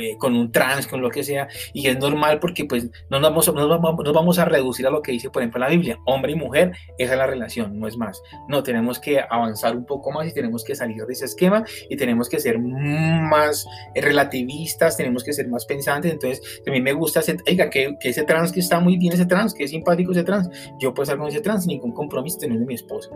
eh, 0.01 0.17
con 0.19 0.35
un 0.35 0.53
trans, 0.53 0.87
con 0.87 1.01
lo 1.01 1.11
que 1.11 1.25
sea, 1.25 1.49
y 1.73 1.87
es 1.87 1.99
normal 1.99 2.39
porque 2.41 2.65
pues 2.65 2.91
no 3.11 3.21
nos 3.21 3.31
vamos, 3.31 3.55
nos 3.55 3.69
vamos, 3.69 4.05
nos 4.05 4.13
vamos 4.13 4.39
a 4.39 4.45
reducir 4.45 4.87
a 4.87 4.91
lo 4.91 5.03
que 5.03 5.13
dice, 5.13 5.31
por 5.31 5.43
ejemplo, 5.43 5.61
la 5.61 5.69
Biblia, 5.69 5.99
hombre 6.07 6.33
y 6.33 6.37
mujer, 6.37 6.73
esa 6.99 7.13
es 7.13 7.19
la 7.19 7.27
relación, 7.27 7.79
no 7.79 7.87
es 7.87 7.97
más. 7.97 8.23
No, 8.49 8.63
tenemos 8.63 8.99
que 8.99 9.21
avanzar 9.21 9.77
un 9.77 9.85
poco 9.85 10.11
más 10.11 10.29
y 10.29 10.35
tenemos 10.35 10.65
que 10.65 10.75
salir 10.75 11.05
de 11.05 11.13
ese 11.13 11.25
esquema 11.25 11.65
y 11.89 11.97
tenemos 11.97 12.29
que 12.29 12.41
ser 12.41 12.59
más 12.59 13.67
relativistas, 13.95 14.97
tenemos 14.97 15.25
que 15.25 15.33
ser 15.33 15.49
más 15.49 15.67
pensantes, 15.67 16.13
entonces 16.13 16.41
mí 16.71 16.81
me 16.81 16.93
gusta, 16.93 17.21
ese, 17.21 17.37
oiga, 17.47 17.71
que, 17.71 17.97
que, 18.01 18.09
ese 18.09 18.25
trans 18.25 18.53
que 18.53 18.61
está 18.61 18.81
muy 18.81 18.97
bien, 18.97 19.13
ese 19.13 19.27
trans, 19.27 19.55
que 19.55 19.65
es 19.65 19.71
simpático 19.71 20.13
ese 20.13 20.25
trans, 20.25 20.49
yo 20.79 20.93
puedo 20.95 21.05
estar 21.05 21.19
con 21.19 21.29
ese 21.29 21.41
trans 21.41 21.67
ningún 21.67 21.93
compromiso, 21.93 22.39
teniendo 22.39 22.67
mi 22.67 22.75
esposa. 22.75 23.11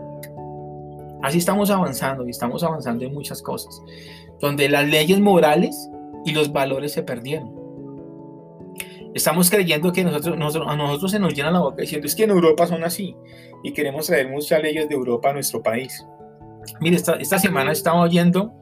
Así 1.21 1.39
estamos 1.39 1.69
avanzando 1.69 2.25
y 2.25 2.29
estamos 2.29 2.63
avanzando 2.63 3.03
en 3.03 3.13
muchas 3.13 3.41
cosas, 3.41 3.81
donde 4.39 4.69
las 4.69 4.87
leyes 4.87 5.19
morales 5.19 5.89
y 6.25 6.31
los 6.31 6.51
valores 6.51 6.93
se 6.93 7.03
perdieron. 7.03 7.55
Estamos 9.13 9.49
creyendo 9.49 9.91
que 9.91 10.03
nosotros, 10.03 10.67
a 10.67 10.75
nosotros 10.75 11.11
se 11.11 11.19
nos 11.19 11.33
llena 11.33 11.51
la 11.51 11.59
boca 11.59 11.81
diciendo 11.81 12.05
es 12.05 12.15
que 12.15 12.25
en 12.25 12.31
Europa 12.31 12.67
son 12.67 12.83
así 12.83 13.15
y 13.63 13.73
queremos 13.73 14.07
traer 14.07 14.29
muchas 14.29 14.61
leyes 14.61 14.87
de 14.87 14.95
Europa 14.95 15.29
a 15.29 15.33
nuestro 15.33 15.63
país. 15.63 16.05
Mire, 16.81 16.97
esta, 16.97 17.13
esta 17.13 17.39
semana 17.39 17.71
estaba 17.71 18.01
oyendo, 18.01 18.53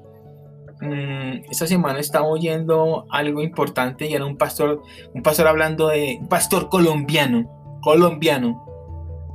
mmm, 0.81 1.43
esta 1.49 1.67
semana 1.67 1.99
estaba 1.99 2.27
oyendo 2.27 3.05
algo 3.09 3.41
importante 3.41 4.07
y 4.07 4.13
era 4.13 4.25
un 4.25 4.37
pastor, 4.37 4.81
un 5.13 5.23
pastor 5.23 5.47
hablando 5.47 5.89
de, 5.89 6.19
un 6.21 6.29
pastor 6.29 6.69
colombiano, 6.69 7.79
colombiano, 7.81 8.65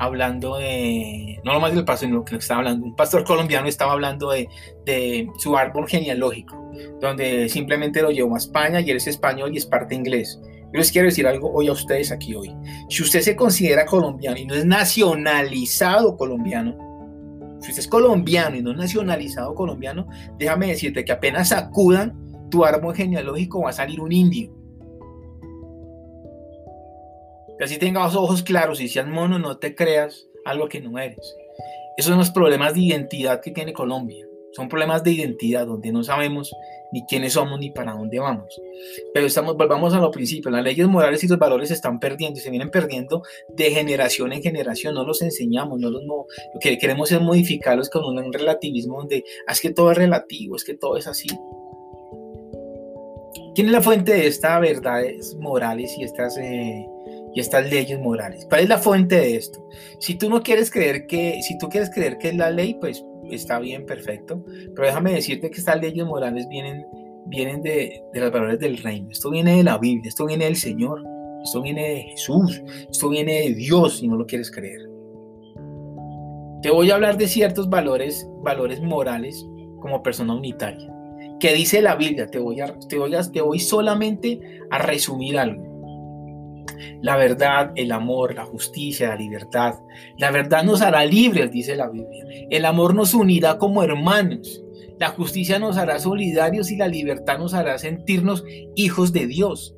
hablando 0.00 0.56
de, 0.56 1.38
no 1.44 1.52
lo 1.52 1.60
más 1.60 1.74
del 1.74 1.84
pastor, 1.84 2.08
sino 2.08 2.24
que 2.24 2.36
estaba 2.36 2.60
hablando, 2.60 2.86
un 2.86 2.96
pastor 2.96 3.22
colombiano 3.22 3.68
estaba 3.68 3.92
hablando 3.92 4.30
de, 4.30 4.48
de 4.86 5.28
su 5.36 5.58
árbol 5.58 5.86
genealógico, 5.86 6.56
donde 7.00 7.50
simplemente 7.50 8.00
lo 8.00 8.10
llevó 8.10 8.34
a 8.34 8.38
España 8.38 8.80
y 8.80 8.90
él 8.90 8.96
es 8.96 9.06
español 9.06 9.52
y 9.52 9.58
es 9.58 9.66
parte 9.66 9.94
inglés. 9.94 10.40
Yo 10.72 10.78
les 10.78 10.90
quiero 10.90 11.06
decir 11.06 11.26
algo 11.26 11.52
hoy 11.52 11.68
a 11.68 11.72
ustedes 11.72 12.12
aquí 12.12 12.34
hoy. 12.34 12.50
Si 12.88 13.02
usted 13.02 13.20
se 13.20 13.36
considera 13.36 13.84
colombiano 13.84 14.38
y 14.38 14.46
no 14.46 14.54
es 14.54 14.64
nacionalizado 14.64 16.16
colombiano, 16.16 17.58
si 17.60 17.68
usted 17.68 17.80
es 17.80 17.88
colombiano 17.88 18.56
y 18.56 18.62
no 18.62 18.70
es 18.70 18.78
nacionalizado 18.78 19.54
colombiano, 19.54 20.08
déjame 20.38 20.68
decirte 20.68 21.04
que 21.04 21.12
apenas 21.12 21.50
sacudan 21.50 22.16
tu 22.50 22.64
árbol 22.64 22.94
genealógico 22.94 23.60
va 23.60 23.70
a 23.70 23.74
salir 23.74 24.00
un 24.00 24.12
indio. 24.12 24.59
Que 27.60 27.64
así 27.64 27.76
tengas 27.76 28.14
ojos 28.14 28.42
claros 28.42 28.80
y 28.80 28.88
seas 28.88 29.06
mono, 29.06 29.38
no 29.38 29.58
te 29.58 29.74
creas 29.74 30.26
algo 30.46 30.66
que 30.66 30.80
no 30.80 30.98
eres. 30.98 31.36
Esos 31.98 32.08
son 32.08 32.18
los 32.18 32.30
problemas 32.30 32.72
de 32.72 32.80
identidad 32.80 33.42
que 33.42 33.50
tiene 33.50 33.74
Colombia. 33.74 34.26
Son 34.52 34.66
problemas 34.66 35.04
de 35.04 35.10
identidad 35.10 35.66
donde 35.66 35.92
no 35.92 36.02
sabemos 36.02 36.50
ni 36.90 37.04
quiénes 37.04 37.34
somos 37.34 37.60
ni 37.60 37.68
para 37.68 37.92
dónde 37.92 38.18
vamos. 38.18 38.58
Pero 39.12 39.26
estamos, 39.26 39.58
volvamos 39.58 39.92
a 39.92 39.98
lo 39.98 40.10
principio, 40.10 40.50
las 40.50 40.64
leyes 40.64 40.88
morales 40.88 41.22
y 41.22 41.28
los 41.28 41.38
valores 41.38 41.68
se 41.68 41.74
están 41.74 42.00
perdiendo 42.00 42.38
y 42.38 42.42
se 42.42 42.48
vienen 42.48 42.70
perdiendo 42.70 43.24
de 43.50 43.70
generación 43.70 44.32
en 44.32 44.40
generación, 44.40 44.94
no 44.94 45.04
los 45.04 45.20
enseñamos, 45.20 45.78
no 45.78 45.90
los, 45.90 46.02
no, 46.04 46.24
lo 46.54 46.60
que 46.60 46.78
queremos 46.78 47.12
es 47.12 47.20
modificarlos 47.20 47.90
con 47.90 48.06
un 48.06 48.32
relativismo 48.32 49.00
donde 49.00 49.22
ah, 49.46 49.52
es 49.52 49.60
que 49.60 49.68
todo 49.68 49.92
es 49.92 49.98
relativo, 49.98 50.56
es 50.56 50.64
que 50.64 50.72
todo 50.72 50.96
es 50.96 51.06
así. 51.06 51.28
¿Quién 53.54 53.66
es 53.66 53.72
la 53.72 53.82
fuente 53.82 54.12
de 54.12 54.26
estas 54.28 54.60
verdades 54.62 55.36
morales 55.38 55.94
y 55.98 56.04
estas, 56.04 56.38
eh, 56.38 56.86
y 57.34 57.40
estas 57.40 57.70
leyes 57.70 57.98
morales? 58.00 58.46
¿Cuál 58.48 58.62
es 58.62 58.68
la 58.68 58.78
fuente 58.78 59.16
de 59.16 59.36
esto? 59.36 59.66
Si 59.98 60.14
tú 60.16 60.28
no 60.28 60.42
quieres 60.42 60.70
creer 60.70 61.06
que, 61.06 61.40
si 61.42 61.58
tú 61.58 61.68
quieres 61.68 61.90
creer 61.90 62.18
que 62.18 62.28
es 62.28 62.36
la 62.36 62.50
ley, 62.50 62.76
pues 62.80 63.04
está 63.30 63.58
bien, 63.58 63.86
perfecto, 63.86 64.44
pero 64.74 64.86
déjame 64.86 65.12
decirte 65.12 65.50
que 65.50 65.58
estas 65.58 65.80
leyes 65.80 66.04
morales 66.04 66.46
vienen, 66.48 66.84
vienen 67.26 67.62
de, 67.62 68.02
de 68.12 68.20
los 68.20 68.32
valores 68.32 68.58
del 68.58 68.78
reino, 68.78 69.10
esto 69.10 69.30
viene 69.30 69.56
de 69.56 69.62
la 69.64 69.78
Biblia, 69.78 70.08
esto 70.08 70.26
viene 70.26 70.46
del 70.46 70.56
Señor, 70.56 71.02
esto 71.44 71.62
viene 71.62 71.88
de 71.88 72.02
Jesús, 72.02 72.62
esto 72.90 73.08
viene 73.08 73.40
de 73.40 73.54
Dios 73.54 73.98
si 73.98 74.08
no 74.08 74.16
lo 74.16 74.26
quieres 74.26 74.50
creer. 74.50 74.88
Te 76.62 76.70
voy 76.70 76.90
a 76.90 76.96
hablar 76.96 77.16
de 77.16 77.26
ciertos 77.26 77.70
valores, 77.70 78.28
valores 78.42 78.82
morales 78.82 79.46
como 79.80 80.02
persona 80.02 80.34
unitaria. 80.34 80.92
¿Qué 81.38 81.54
dice 81.54 81.80
la 81.80 81.96
Biblia? 81.96 82.26
Te 82.26 82.38
voy, 82.38 82.60
a, 82.60 82.78
te, 82.86 82.98
voy 82.98 83.12
te 83.32 83.40
voy 83.40 83.58
solamente 83.58 84.40
a 84.70 84.78
resumir 84.78 85.38
algo. 85.38 85.69
La 87.02 87.16
verdad, 87.16 87.72
el 87.76 87.92
amor, 87.92 88.34
la 88.34 88.44
justicia, 88.44 89.08
la 89.08 89.16
libertad. 89.16 89.74
La 90.18 90.30
verdad 90.30 90.64
nos 90.64 90.82
hará 90.82 91.04
libres, 91.04 91.50
dice 91.50 91.76
la 91.76 91.88
Biblia. 91.88 92.24
El 92.50 92.64
amor 92.64 92.94
nos 92.94 93.14
unirá 93.14 93.58
como 93.58 93.82
hermanos. 93.82 94.62
La 94.98 95.08
justicia 95.08 95.58
nos 95.58 95.78
hará 95.78 95.98
solidarios 95.98 96.70
y 96.70 96.76
la 96.76 96.88
libertad 96.88 97.38
nos 97.38 97.54
hará 97.54 97.78
sentirnos 97.78 98.44
hijos 98.74 99.12
de 99.12 99.26
Dios. 99.26 99.74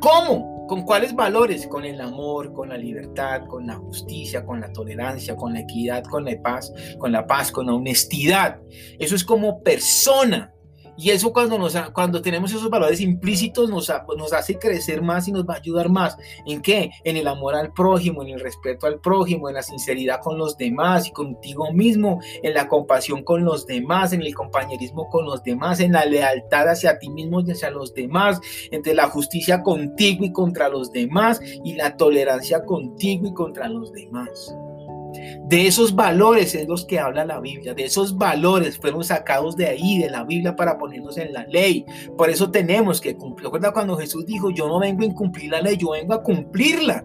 ¿Cómo? 0.00 0.66
¿Con 0.66 0.82
cuáles 0.82 1.14
valores? 1.14 1.66
Con 1.66 1.84
el 1.84 2.00
amor, 2.00 2.52
con 2.52 2.70
la 2.70 2.76
libertad, 2.76 3.42
con 3.46 3.66
la 3.66 3.74
justicia, 3.74 4.44
con 4.44 4.60
la 4.60 4.72
tolerancia, 4.72 5.36
con 5.36 5.52
la 5.52 5.60
equidad, 5.60 6.04
con 6.04 6.24
la 6.24 6.40
paz, 6.42 6.72
con 6.98 7.12
la 7.12 7.26
paz, 7.26 7.52
con 7.52 7.66
la 7.66 7.74
honestidad. 7.74 8.60
Eso 8.98 9.14
es 9.14 9.24
como 9.24 9.62
persona. 9.62 10.52
Y 10.96 11.10
eso 11.10 11.32
cuando, 11.32 11.58
nos, 11.58 11.76
cuando 11.92 12.22
tenemos 12.22 12.50
esos 12.52 12.70
valores 12.70 13.00
implícitos 13.00 13.68
nos, 13.68 13.92
nos 14.16 14.32
hace 14.32 14.58
crecer 14.58 15.02
más 15.02 15.28
y 15.28 15.32
nos 15.32 15.44
va 15.44 15.54
a 15.54 15.58
ayudar 15.58 15.88
más. 15.88 16.16
¿En 16.46 16.62
qué? 16.62 16.90
En 17.04 17.16
el 17.16 17.26
amor 17.26 17.54
al 17.54 17.72
prójimo, 17.72 18.22
en 18.22 18.28
el 18.28 18.40
respeto 18.40 18.86
al 18.86 19.00
prójimo, 19.00 19.48
en 19.48 19.54
la 19.54 19.62
sinceridad 19.62 20.20
con 20.20 20.38
los 20.38 20.56
demás 20.56 21.08
y 21.08 21.12
contigo 21.12 21.72
mismo, 21.72 22.20
en 22.42 22.54
la 22.54 22.68
compasión 22.68 23.24
con 23.24 23.44
los 23.44 23.66
demás, 23.66 24.12
en 24.12 24.22
el 24.22 24.34
compañerismo 24.34 25.08
con 25.08 25.24
los 25.24 25.42
demás, 25.42 25.80
en 25.80 25.92
la 25.92 26.04
lealtad 26.04 26.68
hacia 26.68 26.98
ti 26.98 27.08
mismo 27.08 27.40
y 27.40 27.50
hacia 27.50 27.70
los 27.70 27.94
demás, 27.94 28.40
entre 28.70 28.94
la 28.94 29.08
justicia 29.08 29.62
contigo 29.62 30.24
y 30.24 30.32
contra 30.32 30.68
los 30.68 30.92
demás 30.92 31.40
y 31.64 31.74
la 31.74 31.96
tolerancia 31.96 32.64
contigo 32.64 33.26
y 33.26 33.34
contra 33.34 33.68
los 33.68 33.92
demás. 33.92 34.54
De 35.46 35.66
esos 35.66 35.94
valores 35.94 36.54
es 36.54 36.68
los 36.68 36.84
que 36.84 36.98
habla 36.98 37.24
la 37.24 37.40
Biblia, 37.40 37.74
de 37.74 37.84
esos 37.84 38.16
valores 38.16 38.78
fueron 38.78 39.04
sacados 39.04 39.56
de 39.56 39.66
ahí, 39.66 39.98
de 39.98 40.10
la 40.10 40.24
Biblia, 40.24 40.56
para 40.56 40.78
ponernos 40.78 41.16
en 41.18 41.32
la 41.32 41.44
ley. 41.46 41.84
Por 42.16 42.30
eso 42.30 42.50
tenemos 42.50 43.00
que 43.00 43.16
cumplir. 43.16 43.44
Recuerda 43.46 43.72
cuando 43.72 43.96
Jesús 43.96 44.26
dijo, 44.26 44.50
yo 44.50 44.68
no 44.68 44.80
vengo 44.80 45.02
a 45.02 45.06
incumplir 45.06 45.50
la 45.50 45.60
ley, 45.60 45.76
yo 45.76 45.90
vengo 45.90 46.14
a 46.14 46.22
cumplirla. 46.22 47.04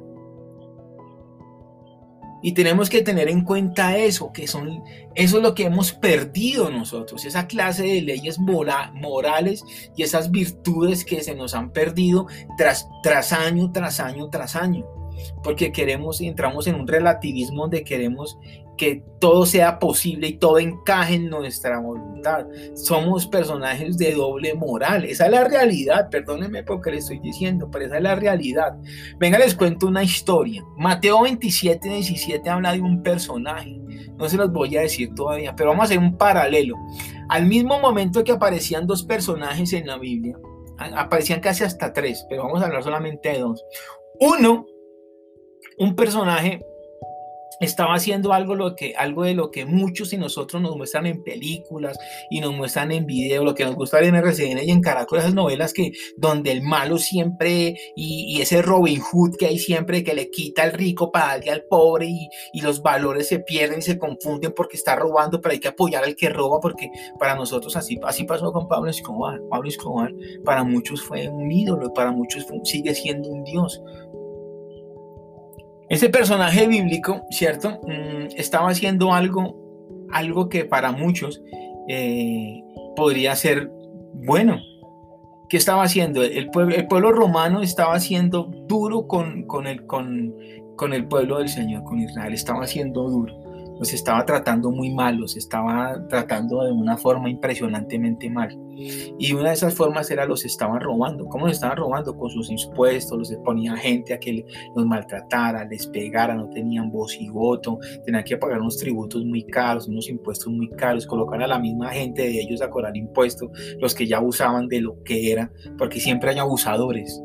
Y 2.41 2.53
tenemos 2.53 2.89
que 2.89 3.01
tener 3.01 3.27
en 3.27 3.43
cuenta 3.43 3.97
eso, 3.97 4.31
que 4.31 4.47
son, 4.47 4.81
eso 5.13 5.37
es 5.37 5.43
lo 5.43 5.53
que 5.53 5.65
hemos 5.65 5.91
perdido 5.91 6.69
nosotros, 6.69 7.25
esa 7.25 7.47
clase 7.47 7.83
de 7.83 8.01
leyes 8.01 8.39
morales 8.39 9.65
y 9.97 10.03
esas 10.03 10.31
virtudes 10.31 11.03
que 11.03 11.21
se 11.21 11.35
nos 11.35 11.53
han 11.53 11.71
perdido 11.71 12.27
tras, 12.57 12.87
tras 13.03 13.33
año, 13.33 13.73
tras 13.73 13.99
año, 13.99 14.29
tras 14.29 14.55
año 14.55 14.98
porque 15.43 15.71
queremos, 15.71 16.21
entramos 16.21 16.67
en 16.67 16.75
un 16.75 16.87
relativismo 16.87 17.63
donde 17.63 17.83
queremos 17.83 18.37
que 18.79 19.03
todo 19.19 19.45
sea 19.45 19.77
posible 19.77 20.29
y 20.29 20.37
todo 20.37 20.57
encaje 20.57 21.15
en 21.15 21.29
nuestra 21.29 21.79
voluntad. 21.79 22.45
Somos 22.75 23.27
personajes 23.27 23.97
de 23.97 24.13
doble 24.13 24.53
moral. 24.53 25.03
Esa 25.03 25.25
es 25.25 25.31
la 25.31 25.43
realidad. 25.43 26.09
Perdónenme 26.09 26.63
porque 26.63 26.91
le 26.91 26.97
estoy 26.99 27.19
diciendo, 27.19 27.69
pero 27.69 27.85
esa 27.85 27.97
es 27.97 28.03
la 28.03 28.15
realidad. 28.15 28.77
Venga, 29.19 29.37
les 29.37 29.53
cuento 29.53 29.85
una 29.85 30.01
historia. 30.01 30.63
Mateo 30.77 31.23
27, 31.23 31.89
17 31.89 32.49
habla 32.49 32.71
de 32.71 32.79
un 32.79 33.03
personaje. 33.03 33.77
No 34.17 34.29
se 34.29 34.37
los 34.37 34.49
voy 34.49 34.77
a 34.77 34.81
decir 34.81 35.13
todavía, 35.13 35.53
pero 35.57 35.71
vamos 35.71 35.83
a 35.83 35.85
hacer 35.85 35.99
un 35.99 36.17
paralelo. 36.17 36.75
Al 37.27 37.45
mismo 37.47 37.81
momento 37.81 38.23
que 38.23 38.31
aparecían 38.31 38.87
dos 38.87 39.03
personajes 39.03 39.73
en 39.73 39.87
la 39.87 39.97
Biblia, 39.97 40.37
aparecían 40.95 41.41
casi 41.41 41.65
hasta 41.65 41.91
tres, 41.91 42.25
pero 42.29 42.43
vamos 42.43 42.61
a 42.61 42.67
hablar 42.67 42.81
solamente 42.81 43.29
de 43.29 43.39
dos. 43.39 43.61
Uno 44.21 44.65
un 45.79 45.95
personaje 45.95 46.61
estaba 47.59 47.95
haciendo 47.95 48.31
algo, 48.33 48.55
lo 48.55 48.75
que, 48.75 48.93
algo 48.95 49.23
de 49.23 49.33
lo 49.33 49.51
que 49.51 49.65
muchos 49.65 50.13
y 50.13 50.17
nosotros 50.17 50.61
nos 50.61 50.75
muestran 50.77 51.05
en 51.05 51.23
películas 51.23 51.97
y 52.29 52.39
nos 52.39 52.53
muestran 52.55 52.91
en 52.91 53.05
video, 53.05 53.43
lo 53.43 53.53
que 53.53 53.65
nos 53.65 53.75
gusta 53.75 53.99
en 53.99 54.15
RCN 54.15 54.59
y 54.63 54.71
en 54.71 54.81
Caracol, 54.81 55.19
esas 55.19 55.33
novelas 55.33 55.73
que 55.73 55.91
donde 56.15 56.51
el 56.51 56.61
malo 56.61 56.97
siempre 56.97 57.77
y, 57.95 58.39
ese 58.41 58.61
Robin 58.61 59.01
Hood 59.01 59.35
que 59.37 59.47
hay 59.47 59.59
siempre 59.59 60.03
que 60.03 60.13
le 60.13 60.29
quita 60.29 60.63
al 60.63 60.71
rico 60.71 61.11
para 61.11 61.27
darle 61.27 61.51
al 61.51 61.63
pobre 61.63 62.07
y, 62.07 62.29
y, 62.53 62.61
los 62.61 62.81
valores 62.81 63.27
se 63.27 63.39
pierden 63.39 63.79
y 63.79 63.81
se 63.81 63.99
confunden 63.99 64.53
porque 64.55 64.77
está 64.77 64.95
robando, 64.95 65.41
pero 65.41 65.51
hay 65.51 65.59
que 65.59 65.67
apoyar 65.67 66.05
al 66.05 66.15
que 66.15 66.29
roba 66.29 66.59
porque 66.61 66.89
para 67.19 67.35
nosotros 67.35 67.75
así, 67.75 67.99
así 68.03 68.23
pasó 68.23 68.53
con 68.53 68.69
Pablo 68.69 68.89
Escobar. 68.89 69.41
Pablo 69.49 69.67
Escobar 69.67 70.13
para 70.45 70.63
muchos 70.63 71.01
fue 71.01 71.27
un 71.27 71.51
ídolo, 71.51 71.91
para 71.93 72.11
muchos 72.11 72.45
sigue 72.63 72.95
siendo 72.95 73.29
un 73.29 73.43
dios 73.43 73.81
este 75.89 76.09
personaje 76.09 76.67
bíblico, 76.67 77.25
¿cierto? 77.31 77.81
Mm, 77.87 78.35
estaba 78.37 78.69
haciendo 78.69 79.13
algo, 79.13 79.55
algo 80.11 80.49
que 80.49 80.65
para 80.65 80.91
muchos 80.91 81.41
eh, 81.87 82.61
podría 82.95 83.35
ser 83.35 83.71
bueno. 84.13 84.59
¿Qué 85.49 85.57
estaba 85.57 85.83
haciendo? 85.83 86.21
El 86.23 86.51
pueblo, 86.51 86.75
el 86.75 86.87
pueblo 86.87 87.11
romano 87.11 87.63
estaba 87.63 87.99
siendo 87.99 88.51
duro 88.67 89.07
con, 89.07 89.43
con, 89.43 89.65
el, 89.65 89.87
con, 89.87 90.35
con 90.75 90.93
el 90.93 91.07
pueblo 91.07 91.39
del 91.39 91.49
Señor, 91.49 91.83
con 91.83 91.99
Israel. 91.99 92.33
Estaba 92.33 92.67
siendo 92.67 93.09
duro 93.09 93.48
los 93.79 93.93
estaba 93.93 94.25
tratando 94.25 94.71
muy 94.71 94.93
mal, 94.93 95.15
los 95.15 95.37
estaba 95.37 96.05
tratando 96.07 96.63
de 96.63 96.71
una 96.71 96.97
forma 96.97 97.29
impresionantemente 97.29 98.29
mal. 98.29 98.57
Y 99.17 99.33
una 99.33 99.49
de 99.49 99.55
esas 99.55 99.73
formas 99.73 100.11
era 100.11 100.25
los 100.25 100.45
estaban 100.45 100.79
robando. 100.79 101.25
¿Cómo 101.25 101.47
los 101.47 101.55
estaban 101.55 101.77
robando? 101.77 102.15
Con 102.15 102.29
sus 102.29 102.49
impuestos, 102.49 103.17
los 103.17 103.33
ponía 103.43 103.75
gente 103.75 104.13
a 104.13 104.19
que 104.19 104.45
los 104.75 104.85
maltratara, 104.85 105.65
les 105.65 105.87
pegara, 105.87 106.35
no 106.35 106.49
tenían 106.49 106.91
voz 106.91 107.15
y 107.19 107.29
voto, 107.29 107.79
tenían 108.05 108.23
que 108.23 108.37
pagar 108.37 108.61
unos 108.61 108.77
tributos 108.77 109.23
muy 109.25 109.43
caros, 109.43 109.87
unos 109.87 110.09
impuestos 110.09 110.51
muy 110.51 110.69
caros, 110.69 111.07
colocar 111.07 111.41
a 111.41 111.47
la 111.47 111.59
misma 111.59 111.89
gente 111.89 112.23
de 112.23 112.41
ellos 112.41 112.61
a 112.61 112.69
cobrar 112.69 112.95
impuestos, 112.95 113.49
los 113.79 113.95
que 113.95 114.07
ya 114.07 114.17
abusaban 114.17 114.67
de 114.67 114.81
lo 114.81 115.01
que 115.03 115.31
era, 115.31 115.51
porque 115.77 115.99
siempre 115.99 116.31
hay 116.31 116.39
abusadores 116.39 117.21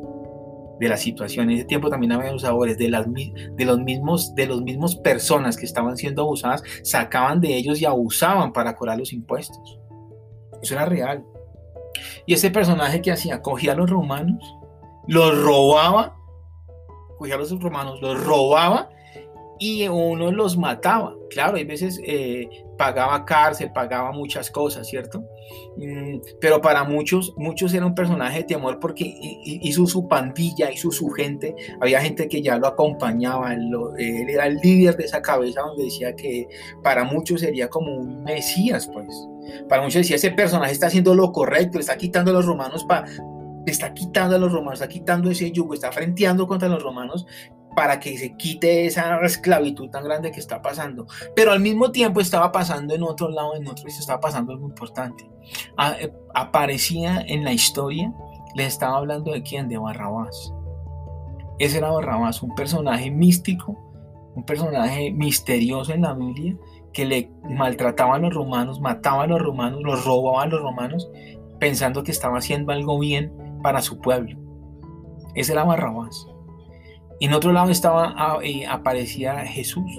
de 0.78 0.88
la 0.88 0.97
situación. 0.97 1.50
En 1.50 1.57
ese 1.57 1.64
tiempo 1.64 1.88
también 1.88 2.12
había 2.12 2.31
abusadores 2.31 2.78
de, 2.78 2.88
las, 2.88 3.07
de, 3.12 3.64
los 3.64 3.78
mismos, 3.78 4.35
de 4.35 4.47
los 4.47 4.62
mismos 4.62 4.97
personas 4.97 5.57
que 5.57 5.66
estaban 5.66 5.97
siendo 5.97 6.23
abusadas, 6.23 6.62
sacaban 6.83 7.40
de 7.40 7.54
ellos 7.54 7.81
y 7.81 7.85
abusaban 7.85 8.52
para 8.52 8.76
cobrar 8.76 8.99
los 8.99 9.12
impuestos. 9.12 9.78
Eso 10.62 10.75
era 10.75 10.87
real. 10.87 11.25
Y 12.26 12.35
ese 12.35 12.50
personaje 12.50 13.00
que 13.02 13.12
hacía, 13.12 13.40
cogía 13.40 13.73
a 13.73 13.76
los 13.76 13.88
romanos, 13.88 14.57
los 15.07 15.40
robaba 15.43 16.16
cogía 17.16 17.37
a 17.37 17.38
los 17.38 17.62
romanos, 17.62 18.00
los 18.02 18.23
robaba 18.25 18.90
y 19.58 19.87
uno 19.88 20.32
los 20.32 20.56
mataba. 20.56 21.14
Claro, 21.30 21.56
hay 21.56 21.64
veces 21.64 22.00
eh, 22.04 22.49
pagaba 22.76 23.25
cárcel, 23.25 23.70
pagaba 23.73 24.12
muchas 24.12 24.50
cosas, 24.50 24.87
¿cierto? 24.87 25.25
Mm, 25.76 26.18
pero 26.40 26.61
para 26.61 26.84
muchos, 26.84 27.32
muchos 27.37 27.73
era 27.75 27.87
un 27.87 27.94
personaje 27.94 28.38
de 28.38 28.44
temor 28.44 28.78
porque 28.80 29.04
hizo 29.44 29.87
su 29.87 30.08
pandilla, 30.08 30.70
hizo 30.70 30.90
su 30.90 31.08
gente. 31.11 31.54
Había 31.80 32.00
gente 32.00 32.28
que 32.28 32.42
ya 32.42 32.58
lo 32.58 32.66
acompañaba, 32.66 33.54
él, 33.54 33.70
era 33.99 34.46
el 34.46 34.56
líder 34.56 34.96
de 34.96 35.04
esa 35.04 35.23
cabeza 35.23 35.61
donde 35.61 35.84
decía 35.84 36.14
que 36.14 36.46
para 36.82 37.04
muchos 37.04 37.40
sería 37.40 37.68
como 37.68 37.94
un 37.94 38.23
mesías, 38.25 38.88
pues. 38.92 39.08
Para 39.68 39.82
muchos 39.82 40.02
decía, 40.02 40.16
ese 40.16 40.30
personaje 40.30 40.73
está 40.73 40.87
haciendo 40.87 41.14
lo 41.14 41.30
correcto, 41.32 41.78
está 41.78 41.96
quitando 41.96 42.30
a 42.30 42.34
los 42.34 42.46
romanos 42.46 42.84
para... 42.84 43.06
Está 43.66 43.94
quitando 43.94 44.37
a 44.37 44.38
los 44.38 44.52
romanos, 44.52 44.82
está 44.82 44.92
quitando 44.92 45.30
ese 45.30 45.50
yugo, 45.50 45.73
está 45.73 45.90
frenteando 45.90 46.46
contra 46.46 46.68
los 46.68 46.82
romanos 46.82 47.26
para 47.75 48.00
que 48.00 48.16
se 48.16 48.37
quite 48.37 48.87
esa 48.87 49.19
esclavitud 49.25 49.90
tan 49.90 50.04
grande 50.04 50.31
que 50.31 50.40
está 50.40 50.62
pasando. 50.62 51.07
Pero 51.35 51.52
al 51.52 51.61
mismo 51.61 51.90
tiempo 51.90 52.21
estaba 52.21 52.52
pasando 52.52 52.95
en 52.95 53.02
otro 53.02 53.28
lado, 53.28 53.54
en 53.57 53.66
otro, 53.69 53.88
y 53.88 53.90
se 53.90 54.00
estaba 54.00 54.21
pasando 54.21 54.52
algo 54.52 54.66
importante. 54.66 55.28
Ah, 55.76 55.95
eh, 56.00 56.12
aparecía 56.35 57.21
en 57.26 57.45
la 57.45 57.52
historia, 57.52 58.12
les 58.54 58.69
estaba 58.69 58.97
hablando 58.97 59.33
de 59.33 59.43
quién, 59.43 59.69
de 59.69 59.78
Barrabás. 59.78 60.52
Ese 61.59 61.78
era 61.78 61.90
Barrabás, 61.90 62.43
un 62.43 62.54
personaje 62.54 63.11
místico, 63.11 63.78
un 64.35 64.45
personaje 64.45 65.12
misterioso 65.12 65.93
en 65.93 66.02
la 66.02 66.14
Biblia, 66.14 66.57
que 66.93 67.04
le 67.04 67.31
maltrataba 67.49 68.16
a 68.16 68.19
los 68.19 68.33
romanos, 68.33 68.81
mataba 68.81 69.25
a 69.25 69.26
los 69.26 69.40
romanos, 69.40 69.81
los 69.83 70.04
robaba 70.04 70.45
a 70.45 70.47
los 70.47 70.61
romanos, 70.61 71.11
pensando 71.59 72.02
que 72.02 72.12
estaba 72.12 72.38
haciendo 72.38 72.73
algo 72.73 72.99
bien 72.99 73.33
para 73.62 73.83
su 73.83 74.00
pueblo. 74.00 74.38
Ese 75.35 75.52
era 75.52 75.64
Barrabás. 75.64 76.28
En 77.21 77.33
otro 77.33 77.52
lado 77.52 77.71
estaba, 77.71 78.14
ah, 78.16 78.38
eh, 78.42 78.66
aparecía 78.66 79.38
Jesús, 79.47 79.90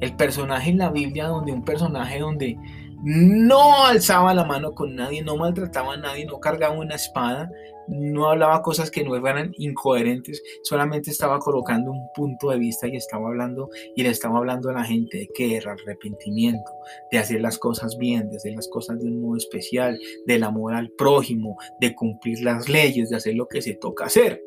el 0.00 0.16
personaje 0.16 0.70
en 0.70 0.78
la 0.78 0.90
Biblia 0.90 1.28
donde 1.28 1.52
un 1.52 1.64
personaje 1.64 2.18
donde 2.18 2.56
no 3.04 3.84
alzaba 3.84 4.32
la 4.32 4.44
mano 4.44 4.74
con 4.74 4.94
nadie, 4.94 5.22
no 5.22 5.36
maltrataba 5.36 5.94
a 5.94 5.96
nadie, 5.98 6.24
no 6.24 6.40
cargaba 6.40 6.74
una 6.74 6.94
espada, 6.94 7.50
no 7.86 8.30
hablaba 8.30 8.62
cosas 8.62 8.90
que 8.90 9.04
no 9.04 9.14
eran 9.14 9.52
incoherentes, 9.58 10.42
solamente 10.62 11.10
estaba 11.10 11.38
colocando 11.38 11.90
un 11.90 12.08
punto 12.14 12.48
de 12.48 12.58
vista 12.58 12.88
y 12.88 12.96
estaba 12.96 13.28
hablando 13.28 13.68
y 13.94 14.02
le 14.02 14.08
estaba 14.08 14.38
hablando 14.38 14.70
a 14.70 14.72
la 14.72 14.84
gente 14.84 15.18
de 15.18 15.28
que 15.34 15.56
era 15.56 15.72
arrepentimiento, 15.72 16.70
de 17.12 17.18
hacer 17.18 17.42
las 17.42 17.58
cosas 17.58 17.98
bien, 17.98 18.30
de 18.30 18.36
hacer 18.36 18.54
las 18.54 18.68
cosas 18.68 18.98
de 18.98 19.08
un 19.08 19.20
modo 19.20 19.36
especial, 19.36 20.00
del 20.26 20.42
amor 20.42 20.72
al 20.72 20.90
prójimo, 20.90 21.58
de 21.80 21.94
cumplir 21.94 22.40
las 22.40 22.70
leyes, 22.70 23.10
de 23.10 23.16
hacer 23.16 23.34
lo 23.34 23.48
que 23.48 23.60
se 23.60 23.74
toca 23.74 24.06
hacer. 24.06 24.40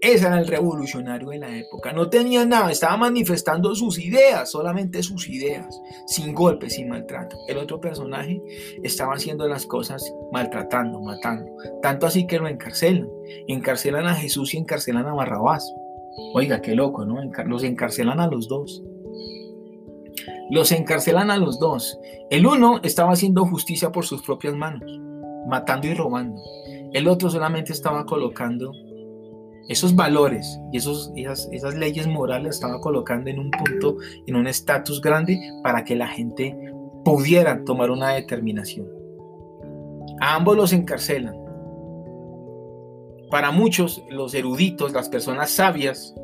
Ese 0.00 0.26
era 0.26 0.38
el 0.38 0.46
revolucionario 0.46 1.28
de 1.28 1.38
la 1.38 1.54
época. 1.54 1.92
No 1.92 2.08
tenía 2.08 2.46
nada, 2.46 2.70
estaba 2.70 2.96
manifestando 2.96 3.74
sus 3.74 3.98
ideas, 3.98 4.50
solamente 4.50 5.02
sus 5.02 5.28
ideas, 5.28 5.78
sin 6.06 6.34
golpes, 6.34 6.74
sin 6.74 6.88
maltrato. 6.88 7.36
El 7.48 7.58
otro 7.58 7.80
personaje 7.80 8.40
estaba 8.82 9.14
haciendo 9.14 9.46
las 9.46 9.66
cosas 9.66 10.02
maltratando, 10.32 11.00
matando. 11.02 11.52
Tanto 11.82 12.06
así 12.06 12.26
que 12.26 12.38
lo 12.38 12.48
encarcelan. 12.48 13.08
Encarcelan 13.46 14.06
a 14.06 14.14
Jesús 14.14 14.54
y 14.54 14.56
encarcelan 14.58 15.06
a 15.06 15.12
Barrabás. 15.12 15.70
Oiga, 16.32 16.62
qué 16.62 16.74
loco, 16.74 17.04
¿no? 17.04 17.20
Los 17.44 17.62
encarcelan 17.62 18.20
a 18.20 18.26
los 18.26 18.48
dos. 18.48 18.82
Los 20.50 20.72
encarcelan 20.72 21.30
a 21.30 21.36
los 21.36 21.60
dos. 21.60 21.98
El 22.30 22.46
uno 22.46 22.80
estaba 22.82 23.12
haciendo 23.12 23.44
justicia 23.44 23.92
por 23.92 24.06
sus 24.06 24.22
propias 24.22 24.54
manos, 24.56 24.90
matando 25.46 25.88
y 25.88 25.94
robando. 25.94 26.40
El 26.92 27.06
otro 27.06 27.28
solamente 27.28 27.72
estaba 27.72 28.06
colocando 28.06 28.72
esos 29.70 29.94
valores 29.94 30.60
y 30.72 30.78
esos, 30.78 31.12
esas, 31.14 31.74
leyes 31.76 32.08
morales 32.08 32.56
estaba 32.56 32.80
colocando 32.80 33.30
en 33.30 33.38
un 33.38 33.52
punto, 33.52 33.98
en 34.26 34.34
un 34.34 34.48
estatus 34.48 35.00
grande 35.00 35.40
para 35.62 35.84
que 35.84 35.94
la 35.94 36.08
gente 36.08 36.56
pudiera 37.04 37.62
tomar 37.64 37.92
una 37.92 38.10
determinación. 38.10 38.88
A 40.20 40.34
ambos 40.34 40.56
los 40.56 40.72
encarcelan. 40.72 41.36
Para 43.30 43.52
muchos, 43.52 44.02
los 44.10 44.34
eruditos, 44.34 44.92
las 44.92 45.08
personas 45.08 45.50
sabias 45.50 46.16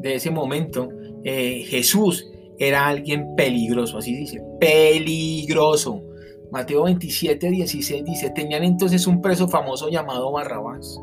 de 0.00 0.16
ese 0.16 0.32
momento, 0.32 0.88
eh, 1.22 1.64
Jesús 1.68 2.28
era 2.58 2.88
alguien 2.88 3.36
peligroso, 3.36 3.98
así 3.98 4.12
dice, 4.12 4.42
peligroso. 4.58 6.02
Mateo 6.50 6.82
27, 6.82 7.48
16 7.48 8.04
dice, 8.04 8.30
tenían 8.30 8.64
entonces 8.64 9.06
un 9.06 9.22
preso 9.22 9.46
famoso 9.46 9.88
llamado 9.88 10.32
Barrabás. 10.32 10.98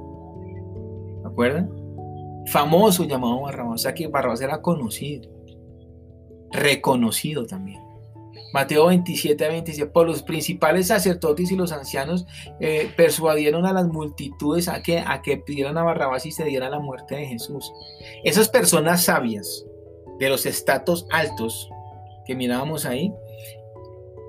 ¿Me 1.23 1.29
acuerdan? 1.29 1.84
Famoso 2.47 3.03
llamado 3.05 3.41
Barrabás, 3.41 3.75
o 3.75 3.77
sea 3.83 3.93
que 3.93 4.07
Barrabás 4.07 4.41
era 4.41 4.61
conocido, 4.61 5.29
reconocido 6.51 7.45
también. 7.45 7.85
Mateo 8.53 8.85
27 8.85 9.49
27, 9.49 9.91
por 9.91 10.07
los 10.07 10.23
principales 10.23 10.87
sacerdotes 10.87 11.51
y 11.51 11.57
los 11.57 11.73
ancianos 11.73 12.25
eh, 12.61 12.89
persuadieron 12.95 13.65
a 13.65 13.73
las 13.73 13.85
multitudes 13.87 14.69
a 14.69 14.81
que, 14.81 14.99
a 14.99 15.21
que 15.21 15.35
pidieran 15.35 15.77
a 15.77 15.83
Barrabás 15.83 16.25
y 16.25 16.31
se 16.31 16.45
diera 16.45 16.69
la 16.69 16.79
muerte 16.79 17.15
de 17.15 17.25
Jesús. 17.25 17.69
Esas 18.23 18.47
personas 18.47 19.03
sabias 19.03 19.65
de 20.19 20.29
los 20.29 20.45
estatus 20.45 21.05
altos 21.11 21.69
que 22.25 22.33
mirábamos 22.33 22.85
ahí, 22.85 23.13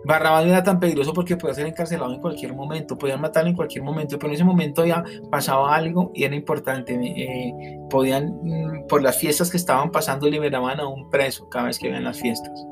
Barrabás 0.05 0.45
no 0.45 0.53
era 0.53 0.63
tan 0.63 0.79
peligroso 0.79 1.13
porque 1.13 1.37
podía 1.37 1.55
ser 1.55 1.67
encarcelado 1.67 2.13
en 2.13 2.21
cualquier 2.21 2.55
momento, 2.55 2.97
podían 2.97 3.21
matarlo 3.21 3.51
en 3.51 3.57
cualquier 3.57 3.83
momento, 3.83 4.19
pero 4.19 4.29
en 4.29 4.35
ese 4.35 4.45
momento 4.45 4.85
ya 4.87 5.03
pasaba 5.31 5.75
algo 5.75 6.13
y 6.15 6.25
era 6.25 6.35
importante. 6.35 6.95
Eh, 6.95 7.79
podían, 7.91 8.39
mm, 8.43 8.87
por 8.89 9.03
las 9.03 9.19
fiestas 9.19 9.51
que 9.51 9.57
estaban 9.57 9.91
pasando, 9.91 10.29
liberaban 10.29 10.79
a 10.79 10.87
un 10.87 11.11
preso 11.11 11.49
cada 11.49 11.67
vez 11.67 11.79
que 11.79 11.91
ven 11.91 12.05
las 12.05 12.21
fiestas. 12.21 12.67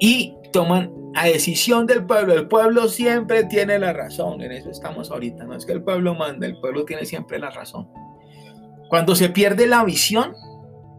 Y 0.00 0.36
toman 0.52 0.92
a 1.14 1.26
decisión 1.26 1.86
del 1.86 2.04
pueblo. 2.04 2.34
El 2.34 2.48
pueblo 2.48 2.88
siempre 2.88 3.44
tiene 3.44 3.78
la 3.78 3.92
razón, 3.92 4.40
en 4.40 4.52
eso 4.52 4.70
estamos 4.70 5.10
ahorita. 5.10 5.44
No 5.44 5.54
es 5.54 5.64
que 5.64 5.72
el 5.72 5.82
pueblo 5.82 6.14
manda, 6.14 6.46
el 6.46 6.58
pueblo 6.58 6.84
tiene 6.84 7.04
siempre 7.04 7.38
la 7.38 7.50
razón. 7.50 7.88
Cuando 8.88 9.14
se 9.14 9.28
pierde 9.28 9.66
la 9.66 9.84
visión, 9.84 10.34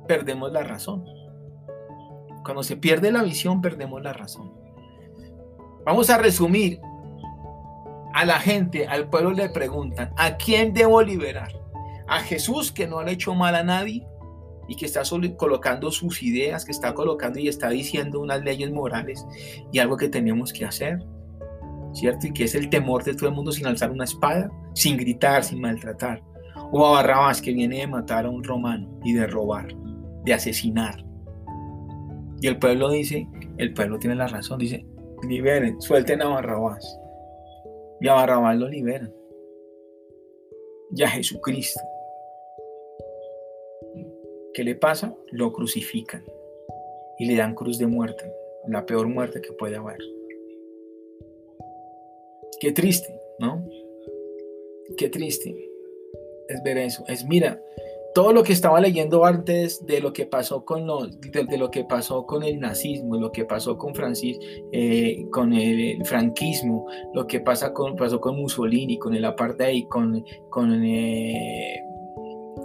perdemos 0.08 0.52
la 0.52 0.64
razón. 0.64 1.06
Cuando 2.44 2.64
se 2.64 2.78
pierde 2.78 3.12
la 3.12 3.24
visión, 3.24 3.62
perdemos 3.62 4.02
la 4.02 4.14
razón. 4.14 4.65
Vamos 5.86 6.10
a 6.10 6.18
resumir. 6.18 6.80
A 8.14 8.26
la 8.26 8.40
gente, 8.40 8.88
al 8.88 9.10
pueblo 9.10 9.32
le 9.32 9.50
preguntan, 9.50 10.12
¿a 10.18 10.38
quién 10.38 10.74
debo 10.74 11.02
liberar? 11.02 11.52
¿A 12.08 12.20
Jesús 12.20 12.72
que 12.72 12.88
no 12.88 13.00
ha 13.00 13.10
hecho 13.10 13.36
mal 13.36 13.56
a 13.56 13.64
nadie? 13.64 14.08
y 14.68 14.76
que 14.76 14.86
está 14.86 15.02
colocando 15.38 15.92
sus 15.92 16.24
ideas, 16.24 16.66
que 16.66 16.72
está 16.72 16.94
colocando 16.94 17.40
y 17.40 17.48
está 17.48 17.70
diciendo 17.70 18.20
unas 18.20 18.44
leyes 18.44 18.72
morales 18.72 19.26
y 19.72 19.80
algo 19.80 19.98
que 19.98 20.10
tenemos 20.10 20.52
que 20.52 20.66
hacer, 20.66 21.04
¿cierto? 21.94 22.28
Y 22.28 22.34
que 22.34 22.46
es 22.46 22.56
el 22.56 22.70
temor 22.70 23.04
de 23.04 23.14
todo 23.14 23.30
el 23.30 23.36
mundo 23.36 23.52
sin 23.52 23.68
alzar 23.68 23.92
una 23.92 24.06
espada, 24.06 24.52
sin 24.74 24.98
gritar, 24.98 25.44
sin 25.44 25.62
maltratar. 25.62 26.24
O 26.72 26.86
a 26.86 26.92
Barrabás 26.92 27.42
que 27.42 27.54
viene 27.54 27.80
de 27.80 27.88
matar 27.88 28.26
a 28.26 28.30
un 28.30 28.44
romano 28.44 29.00
y 29.04 29.14
de 29.14 29.28
robar, 29.28 29.68
de 30.24 30.34
asesinar. 30.34 31.06
Y 32.42 32.48
el 32.48 32.58
pueblo 32.58 32.90
dice, 32.90 33.28
el 33.58 33.74
pueblo 33.74 34.00
tiene 34.00 34.16
la 34.16 34.28
razón, 34.28 34.60
dice, 34.60 34.86
liberen, 35.26 35.82
suelten 35.82 36.22
a 36.22 36.30
Barrabás. 36.30 37.00
Y 38.00 38.08
a 38.08 38.14
Barrabás 38.14 38.58
lo 38.58 38.68
liberan. 38.68 39.14
Y 40.96 41.04
a 41.04 41.10
Jesucristo. 41.10 41.82
¿Qué 44.54 44.64
le 44.64 44.76
pasa? 44.76 45.14
Lo 45.32 45.52
crucifican 45.52 46.24
y 47.18 47.26
le 47.26 47.36
dan 47.36 47.56
cruz 47.56 47.78
de 47.78 47.88
muerte, 47.88 48.32
la 48.68 48.86
peor 48.86 49.08
muerte 49.08 49.42
que 49.42 49.52
puede 49.54 49.76
haber. 49.76 49.98
Qué 52.60 52.72
triste, 52.72 53.20
¿no? 53.40 53.68
Qué 54.98 55.10
triste 55.10 55.54
es 56.48 56.64
ver 56.64 56.78
eso. 56.78 57.04
Es, 57.08 57.26
mira, 57.26 57.62
todo 58.16 58.32
lo 58.32 58.44
que 58.44 58.54
estaba 58.54 58.80
leyendo 58.80 59.26
antes 59.26 59.86
de 59.86 60.00
lo 60.00 60.14
que 60.14 60.26
pasó 60.26 60.64
con 60.64 60.88
los, 60.88 61.20
de, 61.20 61.58
lo 61.58 61.70
que 61.70 61.84
pasó 61.84 62.26
con 62.26 62.44
el 62.44 62.62
nazismo, 62.62 63.18
lo 63.18 63.30
que 63.30 63.44
pasó 63.44 63.78
con 63.78 63.94
Francis, 63.94 64.40
eh, 64.72 65.26
con 65.34 65.52
el, 65.52 66.04
franquismo, 66.06 66.88
lo 67.14 67.28
que 67.28 67.42
pasa 67.42 67.74
con, 67.74 67.98
pasó 67.98 68.22
con 68.22 68.38
Mussolini, 68.38 68.98
con 68.98 69.14
el 69.16 69.26
apartheid, 69.26 69.90
con, 69.90 70.24
con, 70.50 70.82
eh, 70.82 71.84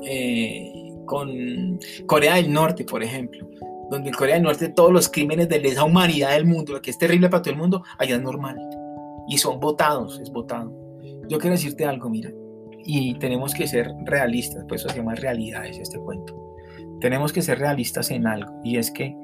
eh, 0.04 0.72
con 1.04 1.80
Corea 2.06 2.36
del 2.36 2.52
Norte, 2.52 2.84
por 2.84 3.02
ejemplo, 3.02 3.44
donde 3.90 4.10
en 4.10 4.14
Corea 4.14 4.36
del 4.36 4.44
Norte 4.44 4.68
todos 4.68 4.92
los 4.92 5.08
crímenes 5.08 5.48
de 5.48 5.58
lesa 5.58 5.82
humanidad 5.82 6.30
del 6.30 6.46
mundo, 6.46 6.74
lo 6.74 6.80
que 6.80 6.92
es 6.92 6.98
terrible 6.98 7.28
para 7.28 7.42
todo 7.42 7.54
el 7.54 7.58
mundo, 7.58 7.82
allá 7.98 8.14
es 8.14 8.22
normal 8.22 8.56
y 9.26 9.36
son 9.36 9.58
votados, 9.58 10.20
es 10.20 10.30
votado. 10.30 10.72
Yo 11.28 11.38
quiero 11.38 11.56
decirte 11.56 11.84
algo, 11.84 12.08
mira, 12.08 12.30
y 12.84 13.14
tenemos 13.14 13.54
que 13.54 13.66
ser 13.66 13.92
realistas, 14.04 14.64
pues 14.68 14.82
eso 14.82 14.90
se 14.90 14.98
llama 14.98 15.14
realidades 15.14 15.78
este 15.78 15.98
cuento. 15.98 16.36
Tenemos 17.00 17.32
que 17.32 17.42
ser 17.42 17.58
realistas 17.58 18.10
en 18.10 18.26
algo 18.26 18.52
y 18.64 18.76
es 18.76 18.90
que 18.90 19.16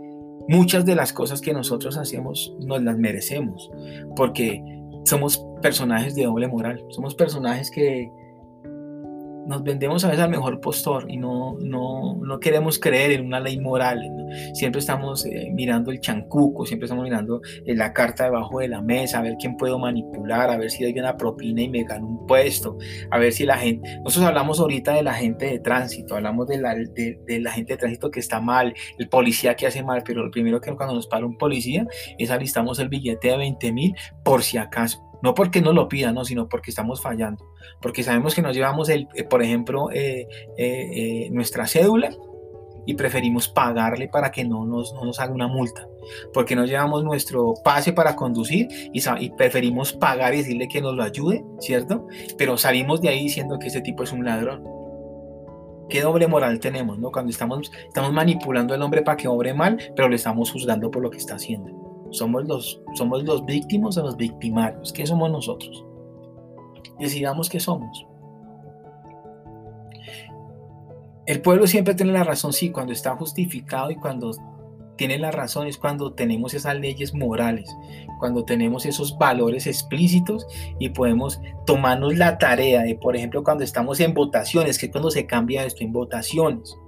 muchas 0.49 0.85
de 0.85 0.95
las 0.95 1.13
cosas 1.13 1.41
que 1.41 1.53
nosotros 1.53 1.97
hacemos 1.97 2.55
nos 2.61 2.83
las 2.83 2.97
merecemos 2.97 3.71
porque 4.15 4.63
somos 5.05 5.45
personajes 5.63 6.15
de 6.15 6.25
doble 6.25 6.49
moral, 6.49 6.85
somos 6.91 7.15
personajes 7.15 7.71
que 7.71 8.11
nos 9.47 9.63
vendemos 9.63 10.05
a 10.05 10.09
veces 10.09 10.23
al 10.23 10.31
mejor 10.31 10.61
postor 10.61 11.07
y 11.09 11.17
no, 11.17 11.57
no, 11.61 12.17
no 12.17 12.41
queremos 12.41 12.79
creer 12.79 13.13
en 13.13 13.27
una 13.27 13.41
ley 13.41 13.59
moral. 13.59 14.01
Siempre 14.55 14.81
estamos 14.81 15.25
eh, 15.27 15.51
mirando 15.53 15.91
el 15.91 16.01
chancuco, 16.01 16.67
siempre 16.67 16.87
estamos 16.87 17.05
mirando 17.05 17.41
eh, 17.65 17.75
la 17.75 17.93
carta 17.93 18.25
debajo 18.25 18.61
de 18.61 18.69
la 18.69 18.83
mesa, 18.83 19.19
a 19.19 19.23
ver 19.23 19.37
quién 19.39 19.57
puedo 19.57 19.79
manipular, 19.79 20.51
a 20.51 20.57
ver 20.57 20.71
si 20.71 20.83
doy 20.85 20.99
una 20.99 21.17
propina 21.17 21.63
y 21.63 21.69
me 21.69 21.85
gano 21.85 22.07
un 22.07 22.27
puesto, 22.27 22.77
a 23.11 23.19
ver 23.19 23.33
si 23.33 23.45
la 23.45 23.57
gente... 23.57 23.99
Nosotros 24.05 24.27
hablamos 24.29 24.61
ahorita 24.61 24.95
de 24.95 25.03
la 25.03 25.15
gente 25.15 25.47
de 25.47 25.59
tránsito, 25.61 26.17
hablamos 26.17 26.47
de 26.49 26.59
la, 26.59 26.75
de, 26.75 27.21
de 27.27 27.41
la 27.41 27.53
gente 27.53 27.75
de 27.75 27.79
tránsito 27.79 28.11
que 28.11 28.21
está 28.21 28.41
mal, 28.41 28.75
el 28.99 29.09
policía 29.09 29.55
que 29.55 29.67
hace 29.67 29.83
mal, 29.83 30.03
pero 30.05 30.25
lo 30.25 30.31
primero 30.31 30.61
que 30.61 30.75
cuando 30.75 30.95
nos 30.95 31.07
para 31.07 31.25
un 31.25 31.39
policía 31.39 31.87
es 32.19 32.31
alistamos 32.31 32.79
el 32.79 32.89
billete 32.89 33.29
de 33.29 33.37
20 33.37 33.73
mil 33.73 33.95
por 34.25 34.43
si 34.43 34.59
acaso. 34.59 35.06
No 35.27 35.35
porque 35.35 35.61
no 35.61 35.73
lo 35.73 35.89
pidan, 35.89 36.15
no, 36.15 36.25
sino 36.25 36.49
porque 36.49 36.71
estamos 36.71 37.03
fallando. 37.03 37.45
Porque 37.83 38.05
sabemos 38.05 38.33
que 38.33 38.43
nos 38.43 38.55
llevamos, 38.55 38.89
el, 38.89 39.09
eh, 39.17 39.25
por 39.25 39.43
ejemplo, 39.43 39.91
eh, 39.93 40.29
eh, 40.57 41.29
nuestra 41.33 41.67
cédula 41.67 42.13
y 42.87 42.95
preferimos 42.95 43.49
pagarle 43.49 44.07
para 44.07 44.31
que 44.31 44.45
no 44.45 44.65
nos, 44.65 44.95
no 44.95 45.05
nos 45.05 45.19
haga 45.19 45.33
una 45.33 45.49
multa. 45.49 45.89
Porque 46.33 46.55
nos 46.55 46.71
llevamos 46.71 47.03
nuestro 47.03 47.55
pase 47.65 47.93
para 47.93 48.15
conducir 48.15 48.69
y, 48.93 49.31
preferimos 49.31 49.95
pagar 49.95 50.33
y 50.33 50.37
decirle 50.37 50.69
que 50.69 50.81
nos 50.81 50.95
lo 50.95 51.03
ayude, 51.03 51.45
¿cierto? 51.59 52.07
Pero 52.39 52.57
salimos 52.57 53.01
de 53.01 53.09
ahí 53.09 53.25
diciendo 53.25 53.59
que 53.59 53.67
ese 53.67 53.81
tipo 53.81 54.05
es 54.05 54.13
un 54.13 54.25
ladrón. 54.25 54.63
¿Qué 55.89 56.03
doble 56.03 56.29
moral 56.29 56.61
tenemos, 56.61 57.01
no? 57.01 57.11
Cuando 57.11 57.33
estamos, 57.33 57.73
estamos 57.89 58.13
manipulando 58.13 58.75
al 58.75 58.83
hombre 58.83 59.03
para 59.03 59.17
que 59.17 59.27
obre 59.27 59.55
mal, 59.55 59.77
pero 59.97 60.09
le 60.09 60.15
estamos 60.15 60.53
juzgando 60.53 60.89
por 60.89 61.03
lo 61.03 61.11
que 61.11 61.19
está 61.19 61.35
haciendo. 61.35 61.86
Somos 62.11 62.47
los, 62.47 62.81
somos 62.95 63.25
los 63.25 63.45
víctimas 63.45 63.97
o 63.99 64.03
los 64.03 64.17
victimarios. 64.17 64.93
¿Qué 64.93 65.07
somos 65.07 65.31
nosotros? 65.31 65.85
Decidamos 66.99 67.49
qué 67.49 67.61
somos. 67.61 68.07
El 71.27 71.43
pueblo 71.43 71.67
siempre 71.67 71.95
tiene 71.95 72.13
la 72.13 72.25
razón, 72.25 72.53
sí, 72.53 72.71
cuando 72.71 72.93
está 72.93 73.17
justificado 73.17 73.91
y 73.91 73.97
cuando 73.97 74.31
tiene 74.97 75.19
la 75.19 75.31
razón 75.31 75.67
es 75.67 75.77
cuando 75.77 76.13
tenemos 76.13 76.55
esas 76.55 76.79
leyes 76.79 77.15
morales, 77.15 77.69
cuando 78.19 78.45
tenemos 78.45 78.87
esos 78.87 79.19
valores 79.19 79.67
explícitos 79.67 80.47
y 80.79 80.91
podemos 80.91 81.41
tomarnos 81.67 82.17
la 82.17 82.39
tarea 82.39 82.83
de, 82.83 82.95
por 82.95 83.17
ejemplo, 83.17 83.45
cuando 83.45 83.65
estamos 83.65 84.01
en 84.01 84.15
votaciones, 84.15 84.79
que 84.79 84.87
es 84.87 84.93
cuando 84.93 85.11
se 85.11 85.27
cambia 85.27 85.65
esto 85.65 85.85
en 85.85 85.93
votaciones 85.93 86.79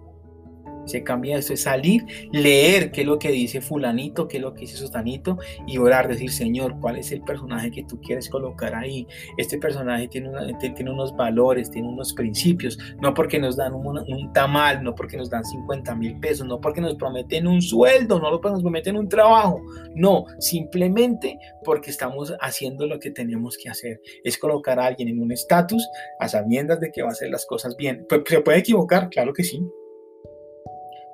se 0.88 1.03
cambia 1.03 1.38
esto, 1.38 1.53
es 1.53 1.62
salir, 1.62 2.05
leer 2.33 2.90
qué 2.90 3.03
es 3.03 3.07
lo 3.07 3.18
que 3.18 3.31
dice 3.31 3.61
fulanito, 3.61 4.29
qué 4.29 4.38
es 4.38 4.42
lo 4.42 4.55
que 4.55 4.61
dice 4.61 4.77
sotanito 4.77 5.38
y 5.66 5.79
orar, 5.79 6.09
decir, 6.09 6.31
Señor, 6.31 6.79
¿cuál 6.81 6.96
es 6.96 7.12
el 7.12 7.22
personaje 7.22 7.70
que 7.70 7.85
tú 7.85 8.01
quieres 8.01 8.29
colocar 8.29 8.74
ahí? 8.74 9.07
Este 9.37 9.59
personaje 9.59 10.09
tiene, 10.09 10.31
tiene 10.59 10.90
unos 10.90 11.14
valores, 11.16 11.70
tiene 11.70 11.88
unos 11.88 12.12
principios, 12.14 12.79
no 13.01 13.14
porque 13.14 13.38
nos 13.38 13.57
dan 13.57 13.74
un, 13.74 13.98
un 13.98 14.33
tamal, 14.33 14.83
no 14.83 14.94
porque 14.94 15.16
nos 15.16 15.31
dan 15.31 15.44
50 15.44 15.94
mil 15.94 16.18
pesos, 16.18 16.46
no 16.46 16.61
porque 16.61 16.81
nos 16.81 16.94
prometen 16.96 17.46
un 17.46 17.62
sueldo, 17.62 18.20
no 18.20 18.31
porque 18.31 18.51
nos 18.51 18.62
prometen 18.62 18.96
un 18.96 19.09
trabajo, 19.09 19.61
no, 19.94 20.24
simplemente 20.38 21.38
porque 21.64 21.90
estamos 21.90 22.35
haciendo 22.40 22.87
lo 22.87 22.98
que 22.98 23.11
tenemos 23.11 23.57
que 23.57 23.68
hacer, 23.68 24.01
es 24.24 24.38
colocar 24.38 24.79
a 24.79 24.87
alguien 24.87 25.09
en 25.09 25.20
un 25.20 25.33
estatus 25.33 25.88
a 26.18 26.29
sabiendas 26.29 26.81
de 26.81 26.90
que 26.90 27.03
va 27.03 27.09
a 27.09 27.12
hacer 27.12 27.31
las 27.31 27.46
cosas 27.46 27.77
bien. 27.77 28.07
¿Se 28.27 28.40
puede 28.40 28.59
equivocar? 28.59 29.09
Claro 29.11 29.33
que 29.33 29.44
sí, 29.44 29.62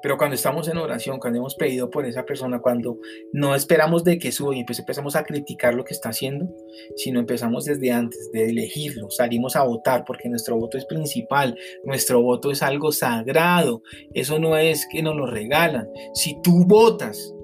pero 0.04 0.18
cuando 0.18 0.34
estamos 0.34 0.68
en 0.68 0.76
oración, 0.76 1.18
cuando 1.18 1.38
hemos 1.38 1.54
pedido 1.54 1.88
por 1.88 2.04
esa 2.04 2.26
persona, 2.26 2.58
cuando 2.60 2.98
no 3.32 3.54
esperamos 3.54 4.04
de 4.04 4.18
que 4.18 4.32
suba 4.32 4.54
y 4.54 4.62
pues 4.62 4.78
empezamos 4.78 5.16
a 5.16 5.24
criticar 5.24 5.72
lo 5.72 5.82
que 5.82 5.94
está 5.94 6.10
haciendo, 6.10 6.46
sino 6.94 7.20
empezamos 7.20 7.64
desde 7.64 7.90
antes 7.90 8.30
de 8.30 8.50
elegirlo, 8.50 9.08
salimos 9.08 9.56
a 9.56 9.62
votar 9.62 10.04
porque 10.06 10.28
nuestro 10.28 10.56
voto 10.58 10.76
es 10.76 10.84
principal, 10.84 11.56
nuestro 11.84 12.20
voto 12.20 12.50
es 12.50 12.62
algo 12.62 12.92
sagrado, 12.92 13.82
eso 14.12 14.38
no 14.38 14.58
es 14.58 14.86
que 14.92 15.02
nos 15.02 15.16
lo 15.16 15.24
regalan. 15.24 15.88
Si 16.12 16.38
tú 16.42 16.66
votas, 16.66 17.34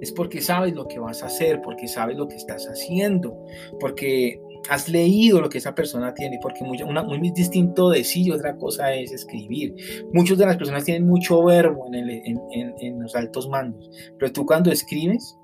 es 0.00 0.12
porque 0.12 0.40
sabes 0.40 0.74
lo 0.74 0.86
que 0.86 1.00
vas 1.00 1.24
a 1.24 1.26
hacer, 1.26 1.60
porque 1.60 1.88
sabes 1.88 2.16
lo 2.16 2.28
que 2.28 2.36
estás 2.36 2.68
haciendo, 2.68 3.36
porque 3.80 4.40
has 4.68 4.88
leído 4.88 5.40
lo 5.40 5.48
que 5.48 5.58
esa 5.58 5.74
persona 5.74 6.14
tiene, 6.14 6.38
porque 6.40 6.64
muy, 6.64 6.82
una, 6.82 7.02
muy 7.02 7.30
distinto 7.30 7.90
decir 7.90 8.32
otra 8.32 8.56
cosa 8.56 8.92
es 8.92 9.12
escribir. 9.12 9.74
Muchas 10.12 10.38
de 10.38 10.46
las 10.46 10.56
personas 10.56 10.84
tienen 10.84 11.06
mucho 11.06 11.42
verbo 11.44 11.88
en, 11.92 12.40
en, 12.80 13.00
los 13.00 13.14
altos 13.14 13.48
mandos, 13.48 13.90
pero 14.18 14.32
tú 14.32 14.46
cuando 14.46 14.70
escribes, 14.70 15.38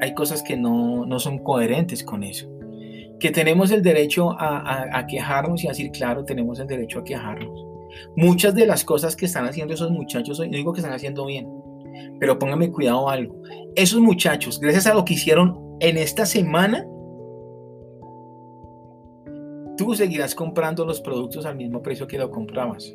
hay 0.00 0.14
cosas 0.14 0.42
que 0.42 0.56
no, 0.56 1.06
no 1.06 1.18
son 1.18 1.38
coherentes 1.38 2.02
con 2.02 2.22
eso. 2.22 2.48
Que 3.20 3.30
tenemos 3.30 3.70
el 3.70 3.82
derecho 3.82 4.32
a, 4.32 4.98
a, 4.98 5.06
quejarnos 5.06 5.62
y 5.64 5.68
a 5.68 5.70
decir, 5.70 5.90
claro, 5.90 6.24
tenemos 6.24 6.58
el 6.58 6.66
derecho 6.66 7.00
a 7.00 7.04
quejarnos. 7.04 7.64
Muchas 8.16 8.54
de 8.54 8.66
las 8.66 8.84
cosas 8.84 9.14
que 9.14 9.26
están 9.26 9.46
haciendo 9.46 9.72
esos 9.72 9.90
muchachos, 9.90 10.40
no 10.40 10.44
digo 10.46 10.72
que 10.72 10.80
están 10.80 10.92
haciendo 10.92 11.24
bien, 11.24 11.48
pero 12.18 12.38
póngame 12.38 12.70
cuidado 12.70 13.08
algo. 13.08 13.40
Esos 13.76 14.00
muchachos, 14.00 14.60
gracias 14.60 14.86
a 14.86 14.94
lo 14.94 15.04
que 15.04 15.14
hicieron 15.14 15.76
en 15.80 15.96
esta 15.96 16.26
semana, 16.26 16.86
tú 19.76 19.94
seguirás 19.94 20.34
comprando 20.34 20.84
los 20.84 21.00
productos 21.00 21.46
al 21.46 21.56
mismo 21.56 21.82
precio 21.82 22.06
que 22.06 22.18
lo 22.18 22.30
comprabas. 22.30 22.94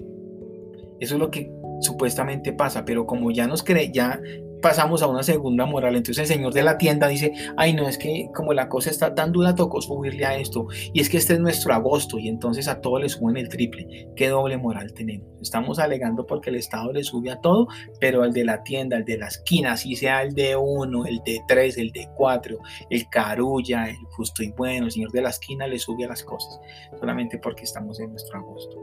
Eso 0.99 1.15
es 1.15 1.19
lo 1.19 1.31
que 1.31 1.51
supuestamente 1.81 2.53
pasa, 2.53 2.85
pero 2.85 3.05
como 3.05 3.31
ya 3.31 3.47
nos 3.47 3.63
cree, 3.63 3.91
ya 3.91 4.19
pasamos 4.61 5.01
a 5.01 5.07
una 5.07 5.23
segunda 5.23 5.65
moral. 5.65 5.95
Entonces 5.95 6.29
el 6.29 6.35
señor 6.35 6.53
de 6.53 6.63
la 6.63 6.77
tienda 6.77 7.07
dice, 7.07 7.33
ay 7.57 7.73
no, 7.73 7.87
es 7.87 7.97
que 7.97 8.29
como 8.33 8.53
la 8.53 8.69
cosa 8.69 8.89
está 8.89 9.15
tan 9.15 9.31
dura, 9.31 9.55
tocó 9.55 9.81
subirle 9.81 10.25
a 10.25 10.37
esto. 10.37 10.67
Y 10.93 11.01
es 11.01 11.09
que 11.09 11.17
este 11.17 11.33
es 11.33 11.39
nuestro 11.39 11.73
agosto 11.73 12.17
y 12.19 12.27
entonces 12.27 12.67
a 12.67 12.81
todo 12.81 12.99
le 12.99 13.09
suben 13.09 13.37
el 13.37 13.49
triple. 13.49 14.09
¿Qué 14.15 14.29
doble 14.29 14.57
moral 14.57 14.93
tenemos? 14.93 15.27
Estamos 15.41 15.79
alegando 15.79 16.25
porque 16.25 16.49
el 16.49 16.57
Estado 16.57 16.91
le 16.91 17.03
sube 17.03 17.31
a 17.31 17.39
todo, 17.39 17.67
pero 17.99 18.23
el 18.23 18.33
de 18.33 18.43
la 18.43 18.63
tienda, 18.63 18.97
el 18.97 19.05
de 19.05 19.17
la 19.17 19.27
esquina, 19.27 19.73
así 19.73 19.95
sea 19.95 20.21
el 20.23 20.33
de 20.33 20.55
uno, 20.55 21.05
el 21.05 21.21
de 21.25 21.41
tres, 21.47 21.77
el 21.77 21.91
de 21.91 22.09
cuatro, 22.15 22.59
el 22.89 23.07
carulla, 23.09 23.89
el 23.89 23.95
justo 24.11 24.43
y 24.43 24.51
bueno, 24.51 24.85
el 24.85 24.91
señor 24.91 25.11
de 25.11 25.21
la 25.21 25.29
esquina 25.29 25.67
le 25.67 25.79
sube 25.79 26.05
a 26.05 26.09
las 26.09 26.23
cosas, 26.23 26.59
solamente 26.99 27.37
porque 27.37 27.63
estamos 27.63 27.99
en 27.99 28.11
nuestro 28.11 28.39
agosto. 28.39 28.77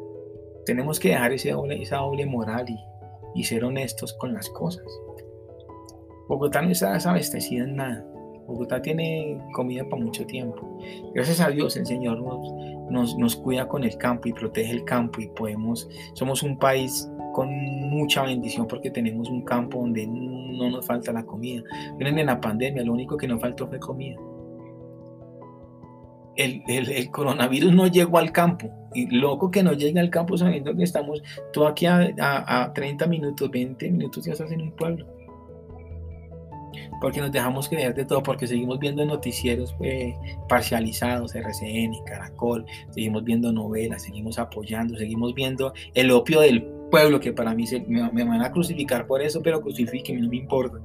Tenemos 0.64 0.98
que 0.98 1.10
dejar 1.10 1.32
ese 1.32 1.52
doble, 1.52 1.80
esa 1.80 1.98
doble 1.98 2.26
moral 2.26 2.66
y, 2.68 2.78
y 3.40 3.44
ser 3.44 3.64
honestos 3.64 4.14
con 4.14 4.32
las 4.32 4.48
cosas. 4.48 4.84
Bogotá 6.28 6.62
no 6.62 6.70
está 6.70 6.92
desabastecida 6.92 7.64
en 7.64 7.76
nada. 7.76 8.04
Bogotá 8.46 8.80
tiene 8.80 9.38
comida 9.52 9.84
para 9.88 10.02
mucho 10.02 10.24
tiempo. 10.26 10.78
Gracias 11.14 11.40
a 11.40 11.48
Dios 11.50 11.76
el 11.76 11.86
Señor 11.86 12.20
nos, 12.90 13.16
nos, 13.16 13.36
cuida 13.36 13.66
con 13.66 13.84
el 13.84 13.96
campo 13.96 14.28
y 14.28 14.32
protege 14.32 14.72
el 14.72 14.84
campo 14.84 15.20
y 15.20 15.28
podemos, 15.28 15.88
somos 16.14 16.42
un 16.42 16.58
país 16.58 17.10
con 17.32 17.48
mucha 17.50 18.22
bendición 18.22 18.66
porque 18.68 18.90
tenemos 18.90 19.28
un 19.28 19.42
campo 19.42 19.80
donde 19.80 20.06
no 20.06 20.70
nos 20.70 20.86
falta 20.86 21.12
la 21.12 21.24
comida. 21.24 21.62
Miren, 21.98 22.18
en 22.18 22.26
la 22.26 22.40
pandemia 22.40 22.84
lo 22.84 22.92
único 22.92 23.16
que 23.16 23.26
nos 23.26 23.40
faltó 23.40 23.66
fue 23.68 23.80
comida. 23.80 24.16
El, 26.36 26.62
el, 26.68 27.10
coronavirus 27.10 27.72
no 27.72 27.86
llegó 27.86 28.18
al 28.18 28.30
campo. 28.30 28.70
Y 28.94 29.06
loco 29.06 29.50
que 29.50 29.62
no 29.62 29.72
llegue 29.72 29.98
al 30.00 30.10
campo 30.10 30.36
sabiendo 30.36 30.74
que 30.74 30.82
estamos 30.82 31.22
tú 31.52 31.66
aquí 31.66 31.86
a, 31.86 32.14
a, 32.18 32.64
a 32.64 32.72
30 32.72 33.06
minutos, 33.06 33.50
20 33.50 33.90
minutos 33.90 34.24
ya 34.24 34.32
estás 34.32 34.52
en 34.52 34.62
un 34.62 34.72
pueblo 34.72 35.15
porque 37.00 37.20
nos 37.20 37.32
dejamos 37.32 37.68
creer 37.68 37.94
de 37.94 38.04
todo, 38.04 38.22
porque 38.22 38.46
seguimos 38.46 38.78
viendo 38.78 39.04
noticieros 39.04 39.74
eh, 39.80 40.14
parcializados, 40.48 41.34
RCN, 41.34 42.04
Caracol, 42.04 42.64
seguimos 42.90 43.24
viendo 43.24 43.52
novelas, 43.52 44.02
seguimos 44.02 44.38
apoyando, 44.38 44.96
seguimos 44.96 45.34
viendo 45.34 45.72
el 45.94 46.10
opio 46.10 46.40
del 46.40 46.62
pueblo, 46.90 47.20
que 47.20 47.32
para 47.32 47.54
mí 47.54 47.66
se, 47.66 47.80
me, 47.80 48.10
me, 48.12 48.24
van 48.24 48.42
a 48.42 48.50
crucificar 48.50 49.06
por 49.06 49.22
eso, 49.22 49.42
pero 49.42 49.60
crucifíquenme, 49.60 50.22
no 50.22 50.28
me 50.28 50.36
importa 50.36 50.78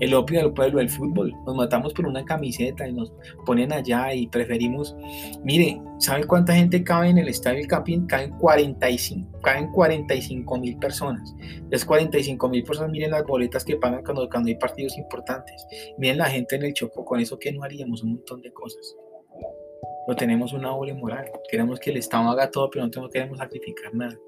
el 0.00 0.14
opio 0.14 0.40
del 0.40 0.52
pueblo, 0.52 0.80
el 0.80 0.88
fútbol. 0.88 1.32
Nos 1.46 1.56
matamos 1.56 1.92
por 1.92 2.06
una 2.06 2.24
camiseta 2.24 2.86
y 2.88 2.92
nos 2.92 3.12
ponen 3.46 3.72
allá 3.72 4.12
y 4.14 4.26
preferimos. 4.26 4.96
Mire, 5.42 5.80
¿sabe 5.98 6.26
cuánta 6.26 6.54
gente 6.54 6.82
cabe 6.82 7.08
en 7.08 7.18
el 7.18 7.28
estadio 7.28 7.58
del 7.58 7.68
Campín? 7.68 8.06
Caben 8.06 8.30
45, 8.38 9.40
caben 9.40 9.70
45 9.72 10.58
mil 10.58 10.78
personas. 10.78 11.34
Las 11.70 11.84
45 11.84 12.48
mil 12.48 12.64
personas, 12.64 12.90
miren 12.90 13.10
las 13.10 13.24
boletas 13.24 13.64
que 13.64 13.76
pagan 13.76 14.02
cuando, 14.02 14.28
cuando 14.28 14.48
hay 14.48 14.56
partidos 14.56 14.96
importantes. 14.98 15.66
Miren 15.98 16.18
la 16.18 16.26
gente 16.26 16.56
en 16.56 16.64
el 16.64 16.74
Choco, 16.74 17.04
con 17.04 17.20
eso 17.20 17.38
que 17.38 17.52
no 17.52 17.62
haríamos 17.62 18.02
un 18.02 18.14
montón 18.14 18.42
de 18.42 18.52
cosas. 18.52 18.96
No 20.06 20.14
tenemos 20.14 20.52
una 20.52 20.68
doble 20.68 20.94
moral. 20.94 21.30
Queremos 21.50 21.80
que 21.80 21.90
el 21.90 21.96
Estado 21.96 22.28
haga 22.30 22.50
todo, 22.50 22.68
pero 22.70 22.86
no 22.86 23.08
queremos 23.08 23.38
sacrificar 23.38 23.94
nada. 23.94 24.18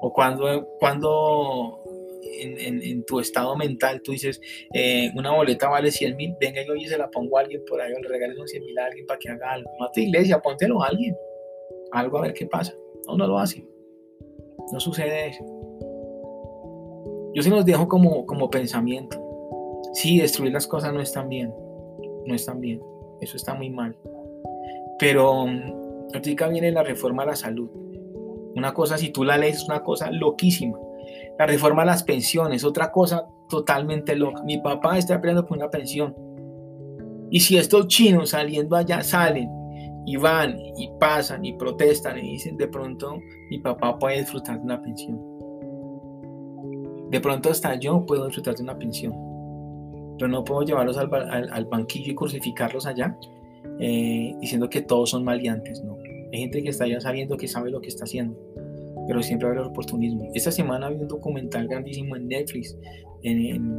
O 0.00 0.12
cuando, 0.12 0.68
cuando 0.78 1.82
en, 2.22 3.04
tu 3.04 3.20
estado 3.20 3.56
mental, 3.56 4.02
tú 4.02 4.12
dices, 4.12 4.40
eh, 4.72 5.10
una 5.14 5.32
boleta 5.32 5.68
vale 5.68 5.90
100 5.90 6.16
mil, 6.16 6.34
venga 6.40 6.62
yo 6.66 6.74
y 6.74 6.86
se 6.86 6.98
la 6.98 7.10
pongo 7.10 7.38
a 7.38 7.42
alguien 7.42 7.62
por 7.66 7.80
ahí, 7.80 7.92
o 7.92 7.98
le 8.00 8.08
regales 8.08 8.38
un 8.38 8.48
100 8.48 8.64
mil 8.64 8.78
a 8.78 8.86
alguien 8.86 9.06
para 9.06 9.18
que 9.18 9.30
haga 9.30 9.52
algo. 9.52 9.70
No 9.78 9.86
a 9.86 9.92
tu 9.92 10.00
iglesia, 10.00 10.40
póntelo 10.40 10.82
a 10.82 10.88
alguien. 10.88 11.16
Algo 11.92 12.18
a 12.18 12.22
ver 12.22 12.34
qué 12.34 12.46
pasa. 12.46 12.74
No, 13.06 13.16
no 13.16 13.26
lo 13.26 13.38
hace. 13.38 13.66
No 14.72 14.80
sucede 14.80 15.28
eso. 15.28 15.44
Yo 17.34 17.42
se 17.42 17.50
los 17.50 17.64
dejo 17.64 17.88
como, 17.88 18.26
como 18.26 18.50
pensamiento. 18.50 19.22
Sí, 19.94 20.18
destruir 20.18 20.52
las 20.52 20.66
cosas 20.66 20.92
no 20.92 21.00
están 21.00 21.28
bien. 21.28 21.52
No 22.26 22.34
están 22.34 22.60
bien. 22.60 22.80
Eso 23.20 23.36
está 23.36 23.54
muy 23.54 23.70
mal. 23.70 23.96
Pero 24.98 25.46
mm, 25.46 26.12
ahorita 26.14 26.48
viene 26.48 26.72
la 26.72 26.82
reforma 26.82 27.22
a 27.22 27.26
la 27.26 27.36
salud 27.36 27.70
Una 28.56 28.74
cosa, 28.74 28.98
si 28.98 29.10
tú 29.10 29.24
la 29.24 29.38
lees, 29.38 29.58
es 29.58 29.68
una 29.68 29.82
cosa 29.82 30.10
loquísima. 30.10 30.78
La 31.38 31.46
reforma 31.46 31.82
a 31.82 31.86
las 31.86 32.02
pensiones, 32.02 32.64
otra 32.64 32.90
cosa 32.90 33.26
totalmente 33.48 34.16
loca. 34.16 34.42
Mi 34.42 34.58
papá 34.58 34.98
está 34.98 35.20
peleando 35.20 35.46
por 35.46 35.56
una 35.56 35.70
pensión. 35.70 36.14
Y 37.30 37.40
si 37.40 37.56
estos 37.56 37.86
chinos 37.86 38.30
saliendo 38.30 38.74
allá 38.74 39.02
salen 39.02 39.48
y 40.04 40.16
van 40.16 40.58
y 40.76 40.90
pasan 40.98 41.44
y 41.44 41.52
protestan 41.52 42.18
y 42.18 42.32
dicen 42.32 42.56
de 42.56 42.66
pronto 42.68 43.18
mi 43.50 43.58
papá 43.58 43.98
puede 43.98 44.20
disfrutar 44.20 44.58
de 44.58 44.64
una 44.64 44.82
pensión. 44.82 45.20
De 47.10 47.20
pronto 47.20 47.50
hasta 47.50 47.74
yo 47.76 48.04
puedo 48.04 48.26
disfrutar 48.26 48.56
de 48.56 48.62
una 48.62 48.76
pensión. 48.76 49.12
Pero 50.18 50.28
no 50.28 50.42
puedo 50.42 50.62
llevarlos 50.62 50.96
al, 50.98 51.64
banquillo 51.66 52.12
y 52.12 52.14
crucificarlos 52.14 52.86
allá 52.86 53.16
eh, 53.78 54.34
diciendo 54.40 54.68
que 54.68 54.82
todos 54.82 55.10
son 55.10 55.22
maleantes. 55.22 55.84
No. 55.84 55.96
Hay 56.32 56.40
gente 56.40 56.62
que 56.62 56.70
está 56.70 56.86
ya 56.86 57.00
sabiendo 57.00 57.36
que 57.36 57.46
sabe 57.46 57.70
lo 57.70 57.80
que 57.80 57.88
está 57.88 58.04
haciendo. 58.04 58.36
Pero 59.08 59.22
siempre 59.22 59.48
habrá 59.48 59.66
oportunismo. 59.66 60.30
Esta 60.34 60.52
semana 60.52 60.88
vi 60.90 60.96
un 60.96 61.08
documental 61.08 61.66
grandísimo 61.66 62.14
en 62.14 62.28
Netflix 62.28 62.76
en, 63.24 63.74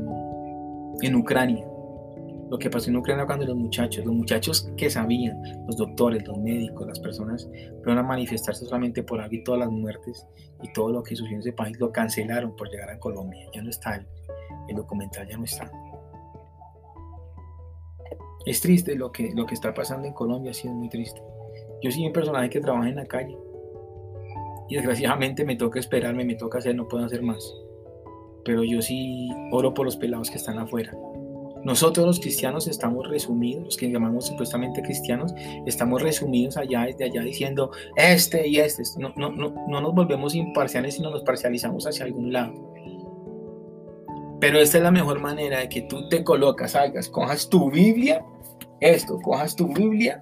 en 1.02 1.16
Ucrania 1.16 1.66
lo 2.50 2.58
que 2.58 2.70
pasó 2.70 2.90
en 2.90 2.98
Ucrania 2.98 3.26
cuando 3.26 3.46
los 3.46 3.56
muchachos, 3.56 4.04
los 4.06 4.14
muchachos 4.14 4.72
que 4.76 4.90
sabían, 4.90 5.40
los 5.68 5.78
doctores, 5.78 6.28
los 6.28 6.38
médicos, 6.40 6.88
las 6.88 7.00
personas, 7.00 7.48
fueron 7.84 8.00
a 8.00 8.04
manifestarse 8.04 8.66
solamente 8.66 9.04
por 9.04 9.22
algo 9.22 9.36
y 9.36 9.44
todas 9.44 9.60
las 9.60 9.70
muertes 9.70 10.26
y 10.64 10.74
todo 10.74 10.92
lo 10.92 11.04
que 11.04 11.16
sucedió 11.16 11.36
en 11.36 11.42
ese 11.42 11.54
país 11.54 11.80
lo 11.80 11.92
cancelaron 11.92 12.56
por 12.56 12.70
llegar 12.70 12.90
a 12.90 13.00
Colombia. 13.00 13.48
Ya 13.54 13.62
no 13.62 13.70
está, 13.70 13.96
el, 13.96 14.08
el 14.68 14.76
documental 14.76 15.28
ya 15.28 15.38
no 15.38 15.44
está. 15.44 15.72
Es 18.46 18.62
triste 18.62 18.96
lo 18.96 19.12
que, 19.12 19.32
lo 19.36 19.46
que 19.46 19.54
está 19.54 19.74
pasando 19.74 20.08
en 20.08 20.14
Colombia, 20.14 20.54
sí 20.54 20.68
es 20.68 20.74
muy 20.74 20.90
triste. 20.90 21.22
Yo 21.84 21.92
soy 21.92 22.08
un 22.08 22.14
personaje 22.14 22.50
que 22.50 22.62
trabaja 22.62 22.90
en 22.90 22.96
la 22.96 23.06
calle 23.06 23.38
y 24.70 24.76
desgraciadamente 24.76 25.44
me 25.44 25.56
toca 25.56 25.80
esperarme, 25.80 26.24
me 26.24 26.36
toca 26.36 26.60
hacer, 26.60 26.76
no 26.76 26.88
puedo 26.88 27.06
hacer 27.06 27.22
más. 27.22 27.54
Pero 28.46 28.64
yo 28.64 28.82
sí 28.82 29.30
oro 29.52 29.74
por 29.74 29.86
los 29.86 29.98
pelados 29.98 30.30
que 30.30 30.38
están 30.38 30.60
afuera 30.60 30.94
nosotros 31.64 32.06
los 32.06 32.20
cristianos 32.20 32.68
estamos 32.68 33.08
resumidos, 33.08 33.64
los 33.64 33.78
que 33.78 33.90
llamamos 33.90 34.28
supuestamente 34.28 34.82
cristianos, 34.82 35.34
estamos 35.66 36.02
resumidos 36.02 36.58
allá 36.58 36.86
desde 36.86 37.06
allá 37.06 37.22
diciendo 37.22 37.72
este 37.96 38.48
y 38.48 38.60
este. 38.60 38.84
No, 38.98 39.14
no, 39.18 39.30
no, 39.32 39.54
no 39.68 39.82
nos 39.82 39.94
volvemos 39.94 40.36
imparciales, 40.36 40.96
sino 40.96 41.10
nos 41.10 41.24
parcializamos 41.24 41.86
hacia 41.86 42.06
algún 42.06 42.32
lado. 42.32 42.54
Pero 44.40 44.60
esta 44.60 44.78
es 44.78 44.84
la 44.84 44.92
mejor 44.92 45.20
manera 45.20 45.60
de 45.60 45.70
que 45.70 45.82
tú 45.82 46.08
te 46.08 46.24
colocas, 46.24 46.72
salgas, 46.72 47.10
cojas 47.10 47.50
tu 47.50 47.70
Biblia, 47.70 48.24
esto, 48.82 49.20
cojas 49.20 49.56
tu 49.56 49.68
Biblia, 49.74 50.22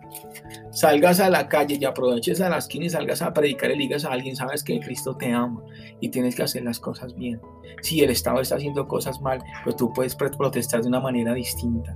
salgas 0.71 1.19
a 1.19 1.29
la 1.29 1.47
calle 1.47 1.77
y 1.79 1.85
aproveches 1.85 2.41
a 2.41 2.49
la 2.49 2.57
esquina 2.57 2.85
y 2.85 2.89
salgas 2.89 3.21
a 3.21 3.33
predicar 3.33 3.71
y 3.71 3.77
digas 3.77 4.05
a 4.05 4.11
alguien, 4.11 4.35
sabes 4.35 4.63
que 4.63 4.79
Cristo 4.79 5.15
te 5.15 5.31
ama 5.31 5.61
y 5.99 6.09
tienes 6.09 6.35
que 6.35 6.43
hacer 6.43 6.63
las 6.63 6.79
cosas 6.79 7.15
bien. 7.15 7.39
Si 7.81 8.01
el 8.01 8.09
Estado 8.09 8.41
está 8.41 8.55
haciendo 8.55 8.87
cosas 8.87 9.21
mal, 9.21 9.43
pues 9.63 9.75
tú 9.75 9.93
puedes 9.93 10.15
protestar 10.15 10.81
de 10.81 10.87
una 10.87 10.99
manera 10.99 11.33
distinta. 11.33 11.93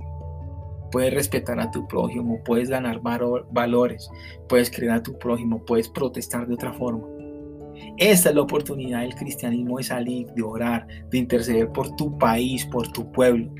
Puedes 0.92 1.14
respetar 1.14 1.58
a 1.58 1.70
tu 1.70 1.88
prójimo, 1.88 2.40
puedes 2.44 2.68
ganar 2.68 3.00
valores, 3.00 4.10
puedes 4.48 4.70
creer 4.70 4.92
a 4.92 5.02
tu 5.02 5.18
prójimo, 5.18 5.64
puedes 5.64 5.88
protestar 5.88 6.46
de 6.46 6.54
otra 6.54 6.72
forma. 6.72 7.06
Esta 7.96 8.28
es 8.28 8.34
la 8.34 8.42
oportunidad 8.42 9.00
del 9.00 9.14
cristianismo 9.14 9.78
de 9.78 9.84
salir, 9.84 10.26
de 10.28 10.42
orar, 10.42 10.86
de 11.10 11.18
interceder 11.18 11.70
por 11.72 11.96
tu 11.96 12.16
país, 12.18 12.66
por 12.66 12.92
tu 12.92 13.10
pueblo. 13.10 13.50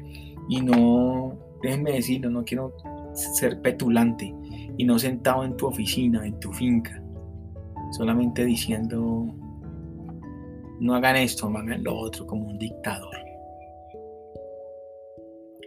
Y 0.48 0.60
no, 0.60 1.38
déjenme 1.62 1.92
decirlo, 1.92 2.30
no 2.30 2.44
quiero 2.44 2.74
ser 3.14 3.60
petulante 3.60 4.34
y 4.76 4.84
no 4.84 4.98
sentado 4.98 5.44
en 5.44 5.56
tu 5.56 5.66
oficina, 5.66 6.26
en 6.26 6.38
tu 6.40 6.52
finca, 6.52 7.02
solamente 7.92 8.44
diciendo, 8.44 9.26
no 10.80 10.94
hagan 10.94 11.16
esto, 11.16 11.48
no 11.48 11.58
hagan 11.58 11.84
lo 11.84 11.96
otro 11.96 12.26
como 12.26 12.48
un 12.48 12.58
dictador. 12.58 13.16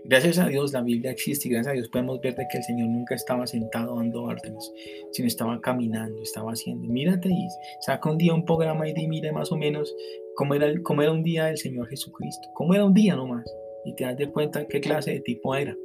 Gracias 0.08 0.38
a 0.38 0.48
Dios 0.48 0.72
la 0.72 0.84
Biblia 0.84 1.10
existe 1.10 1.48
y 1.48 1.52
gracias 1.52 1.72
a 1.72 1.74
Dios 1.74 1.90
podemos 1.90 2.22
ver 2.22 2.36
de 2.36 2.46
que 2.48 2.60
el 2.60 2.64
Señor 2.64 2.90
nunca 2.90 3.16
estaba 3.16 3.48
sentado 3.48 3.96
dando 3.96 4.22
órdenes, 4.22 4.72
sino 5.12 5.28
estaba 5.28 5.60
caminando, 5.62 6.22
estaba 6.22 6.52
haciendo. 6.52 6.88
Mírate 6.88 7.30
y 7.30 7.48
saca 7.82 8.12
un 8.12 8.20
día 8.20 8.36
un 8.36 8.46
programa 8.46 8.88
y 8.88 8.94
di, 8.94 9.08
mire 9.08 9.32
más 9.32 9.52
o 9.52 9.58
menos 9.58 9.96
cómo 10.36 10.54
era, 10.54 10.68
cómo 10.84 11.02
era 11.02 11.12
un 11.12 11.24
día 11.24 11.46
del 11.46 11.58
Señor 11.58 11.88
Jesucristo, 11.88 12.48
cómo 12.54 12.76
era 12.76 12.86
un 12.86 12.94
día 12.94 13.16
nomás, 13.16 13.46
y 13.84 13.96
te 13.96 14.04
das 14.04 14.16
de 14.18 14.30
cuenta 14.32 14.68
qué 14.68 14.80
clase 14.80 15.12
de 15.12 15.20
tipo 15.22 15.56
era 15.56 15.76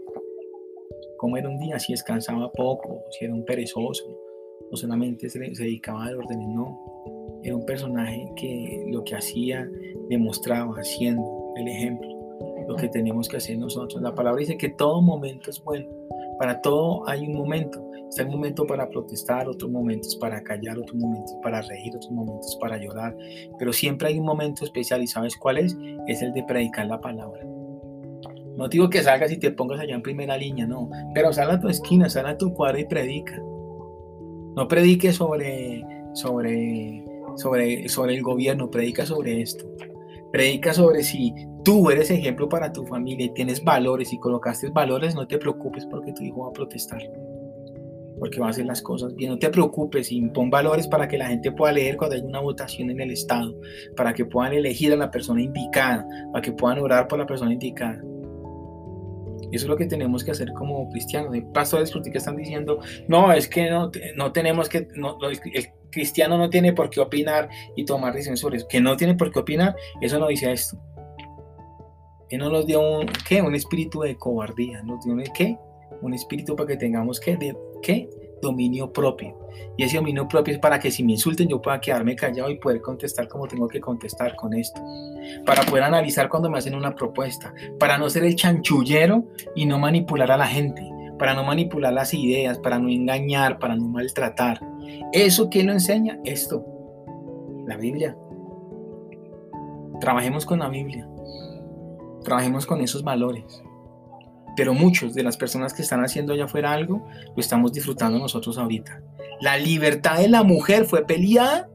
cómo 1.20 1.37
era 1.37 1.50
un 1.50 1.59
día, 1.59 1.78
si 1.78 1.92
descansaba 1.92 2.50
poco, 2.50 3.04
si 3.11 3.26
era 3.26 3.35
un 3.35 3.44
perezoso, 3.44 4.06
o 4.70 4.76
solamente 4.76 5.28
se, 5.28 5.38
dedicaba 5.38 6.06
al 6.06 6.16
orden, 6.16 6.54
no. 6.54 6.80
Era 7.42 7.56
un 7.56 7.66
personaje 7.66 8.24
que 8.37 8.87
lo 8.90 9.04
que 9.04 9.16
hacía, 9.16 9.68
demostraba, 10.09 10.72
haciendo 10.76 11.22
el 11.56 11.68
ejemplo, 11.68 12.09
lo 12.66 12.74
que 12.74 12.88
tenemos 12.88 13.28
que 13.28 13.37
hacer 13.37 13.59
nosotros. 13.59 14.00
La 14.00 14.14
palabra 14.14 14.40
dice 14.40 14.56
que 14.56 14.70
todo 14.70 15.02
momento 15.02 15.50
es 15.50 15.62
bueno. 15.62 15.87
Para 16.38 16.62
todo 16.62 17.06
hay 17.06 17.26
un 17.26 17.35
momento. 17.35 17.85
Está 18.09 18.22
el 18.22 18.30
momento 18.30 18.66
para 18.66 18.88
protestar, 18.88 19.46
otros 19.46 19.70
momentos 19.70 20.16
para 20.16 20.42
callar, 20.42 20.78
otros 20.78 20.96
momentos 20.96 21.37
para 21.42 21.61
reír, 21.61 21.94
otros 21.94 22.11
momentos 22.11 22.56
para 22.59 22.78
llorar. 22.78 23.14
Pero 23.59 23.74
siempre 23.74 24.09
hay 24.09 24.18
un 24.18 24.24
momento 24.24 24.64
especial 24.64 25.02
y 25.02 25.06
¿sabes 25.06 25.37
cuál 25.37 25.59
es? 25.59 25.76
Es 26.06 26.22
el 26.22 26.33
de 26.33 26.44
predicar 26.44 26.87
la 26.87 26.98
palabra. 26.98 27.44
No 28.61 28.68
digo 28.68 28.90
que 28.90 29.03
salgas 29.03 29.33
y 29.33 29.38
te 29.38 29.53
pongas 29.53 29.81
allá 29.81 29.94
en 29.94 30.03
primera 30.03 30.37
línea, 30.37 30.66
no. 30.66 30.90
Pero 31.14 31.33
sal 31.33 31.51
a 31.51 31.59
tu 31.59 31.70
esquina, 31.70 32.11
sal 32.11 32.27
a 32.27 32.37
tu 32.37 32.53
cuadra 32.53 32.79
y 32.79 32.85
predica. 32.85 33.38
No 33.38 34.68
predique 34.68 35.14
sobre, 35.14 35.83
sobre, 36.12 37.03
sobre, 37.37 37.88
sobre 37.88 38.16
el 38.16 38.23
gobierno, 38.23 38.70
predica 38.70 39.07
sobre 39.07 39.40
esto. 39.40 39.64
Predica 40.31 40.75
sobre 40.75 41.03
si 41.05 41.33
tú 41.64 41.90
eres 41.90 42.11
ejemplo 42.11 42.51
para 42.51 42.70
tu 42.70 42.85
familia 42.85 43.25
y 43.25 43.33
tienes 43.33 43.64
valores 43.64 44.12
y 44.12 44.18
colocaste 44.18 44.68
valores, 44.68 45.14
no 45.14 45.27
te 45.27 45.38
preocupes 45.38 45.87
porque 45.87 46.12
tu 46.12 46.23
hijo 46.23 46.42
va 46.42 46.51
a 46.51 46.53
protestar. 46.53 47.01
Porque 48.18 48.40
va 48.40 48.49
a 48.49 48.51
hacer 48.51 48.66
las 48.66 48.83
cosas 48.83 49.14
bien. 49.14 49.31
No 49.31 49.38
te 49.38 49.49
preocupes, 49.49 50.12
impon 50.12 50.51
valores 50.51 50.87
para 50.87 51.09
que 51.09 51.16
la 51.16 51.29
gente 51.29 51.51
pueda 51.51 51.73
leer 51.73 51.96
cuando 51.96 52.16
hay 52.16 52.23
una 52.23 52.40
votación 52.40 52.90
en 52.90 53.01
el 53.01 53.11
Estado, 53.11 53.59
para 53.96 54.12
que 54.12 54.27
puedan 54.27 54.53
elegir 54.53 54.92
a 54.92 54.96
la 54.96 55.11
persona 55.11 55.40
indicada, 55.40 56.07
para 56.31 56.42
que 56.42 56.53
puedan 56.53 56.79
orar 56.81 57.09
por 57.09 57.18
la 57.18 57.25
persona 57.25 57.55
indicada. 57.55 58.03
Eso 59.53 59.65
es 59.65 59.69
lo 59.69 59.77
que 59.77 59.87
tenemos 59.87 60.25
que 60.25 60.31
hacer 60.31 60.53
como 60.53 60.89
cristianos. 60.91 61.33
Hay 61.33 61.43
pastores 61.43 61.93
que 61.93 62.19
están 62.19 62.37
diciendo, 62.37 62.81
no, 63.09 63.33
es 63.33 63.49
que 63.49 63.71
no, 63.71 63.91
no 64.17 64.33
tenemos 64.33 64.69
que, 64.69 64.89
el 64.95 65.69
cristiano 65.91 66.39
no 66.39 66.51
tiene 66.51 66.73
por 66.73 66.91
qué 66.91 67.01
opinar 67.01 67.49
y 67.77 67.85
tomar 67.85 68.15
decisiones. 68.15 68.65
Que 68.65 68.81
no 68.81 68.97
tiene 68.97 69.15
por 69.15 69.33
qué 69.33 69.41
opinar, 69.41 69.75
eso 70.01 70.19
no 70.19 70.29
dice 70.29 70.53
esto. 70.53 70.79
Él 72.29 72.39
no 72.39 72.49
nos 72.49 72.67
dio 72.67 72.81
un, 72.81 73.07
¿qué? 73.29 73.43
un 73.43 73.55
espíritu 73.55 74.03
de 74.03 74.17
cobardía, 74.17 74.83
nos 74.83 75.05
dio 75.05 75.15
un, 75.15 75.25
¿qué? 75.35 75.59
un 76.01 76.15
espíritu 76.15 76.55
para 76.55 76.69
que 76.69 76.77
tengamos 76.77 77.19
que, 77.19 77.37
de, 77.37 77.57
¿qué? 77.83 78.09
Dominio 78.40 78.92
propio. 78.92 79.37
Y 79.76 79.85
ese 79.85 79.96
dominio 79.96 80.29
propio 80.29 80.55
es 80.55 80.61
para 80.61 80.79
que 80.79 80.90
si 80.90 81.03
me 81.03 81.12
insulten 81.12 81.48
yo 81.48 81.61
pueda 81.61 81.81
quedarme 81.81 82.16
callado 82.16 82.50
y 82.50 82.57
poder 82.57 82.81
contestar 82.81 83.29
como 83.29 83.46
tengo 83.46 83.68
que 83.68 83.81
contestar 83.81 84.37
con 84.37 84.55
esto. 84.55 84.81
Para 85.44 85.62
poder 85.62 85.85
analizar 85.85 86.29
cuando 86.29 86.50
me 86.50 86.59
hacen 86.59 86.74
una 86.74 86.94
propuesta. 86.94 87.55
Para 87.79 87.98
no 87.98 88.09
ser 88.11 88.24
el 88.24 88.37
chanchullero 88.37 89.24
y 89.55 89.66
no 89.66 89.79
manipular 89.79 90.31
a 90.31 90.37
la 90.37 90.46
gente. 90.46 90.83
Para 91.18 91.35
no 91.35 91.44
manipular 91.44 91.92
las 91.92 92.14
ideas, 92.14 92.59
para 92.59 92.79
no 92.79 92.88
engañar, 92.88 93.59
para 93.59 93.76
no 93.76 93.88
maltratar. 93.88 94.61
¿Eso 95.12 95.50
qué 95.50 95.62
lo 95.62 95.72
enseña? 95.72 96.18
Esto. 96.24 96.64
La 97.66 97.76
Biblia. 97.76 98.16
Trabajemos 100.00 100.46
con 100.46 100.61
la 100.61 100.68
Biblia. 100.68 101.09
Trabajemos 102.24 102.66
con 102.66 102.81
esos 102.81 103.03
valores 103.03 103.62
pero 104.61 104.75
muchos 104.75 105.14
de 105.14 105.23
las 105.23 105.38
personas 105.38 105.73
que 105.73 105.81
están 105.81 106.05
haciendo 106.05 106.35
allá 106.35 106.44
afuera 106.44 106.70
algo, 106.70 107.09
lo 107.35 107.40
estamos 107.40 107.73
disfrutando 107.73 108.18
nosotros 108.18 108.59
ahorita. 108.59 109.01
La 109.40 109.57
libertad 109.57 110.18
de 110.18 110.29
la 110.29 110.42
mujer 110.42 110.85
fue 110.85 111.07
peleada 111.07 111.70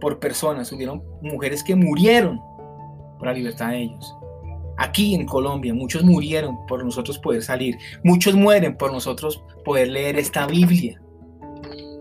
por 0.00 0.20
personas, 0.20 0.70
hubieron 0.70 1.02
mujeres 1.22 1.64
que 1.64 1.74
murieron 1.74 2.38
por 3.18 3.26
la 3.26 3.32
libertad 3.32 3.70
de 3.70 3.82
ellos. 3.82 4.14
Aquí 4.78 5.16
en 5.16 5.26
Colombia 5.26 5.74
muchos 5.74 6.04
murieron 6.04 6.56
por 6.68 6.84
nosotros 6.84 7.18
poder 7.18 7.42
salir, 7.42 7.76
muchos 8.04 8.36
mueren 8.36 8.76
por 8.76 8.92
nosotros 8.92 9.42
poder 9.64 9.88
leer 9.88 10.20
esta 10.20 10.46
Biblia. 10.46 11.02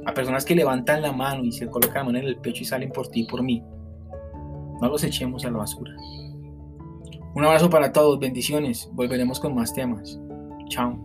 A 0.05 0.13
personas 0.13 0.45
que 0.45 0.53
levantan 0.53 1.01
la 1.01 1.11
mano 1.11 1.43
y 1.43 1.51
se 1.51 1.67
colocan 1.67 1.95
la 1.95 2.03
mano 2.03 2.19
en 2.19 2.25
el 2.25 2.37
pecho 2.37 2.61
y 2.61 2.65
salen 2.65 2.91
por 2.91 3.07
ti 3.07 3.21
y 3.21 3.25
por 3.25 3.41
mí. 3.41 3.63
No 4.79 4.89
los 4.89 5.03
echemos 5.03 5.43
a 5.43 5.49
la 5.49 5.57
basura. 5.57 5.91
Un 7.33 7.45
abrazo 7.45 7.69
para 7.69 7.91
todos, 7.91 8.19
bendiciones. 8.19 8.89
Volveremos 8.93 9.39
con 9.39 9.55
más 9.55 9.73
temas. 9.73 10.19
Chao. 10.69 10.99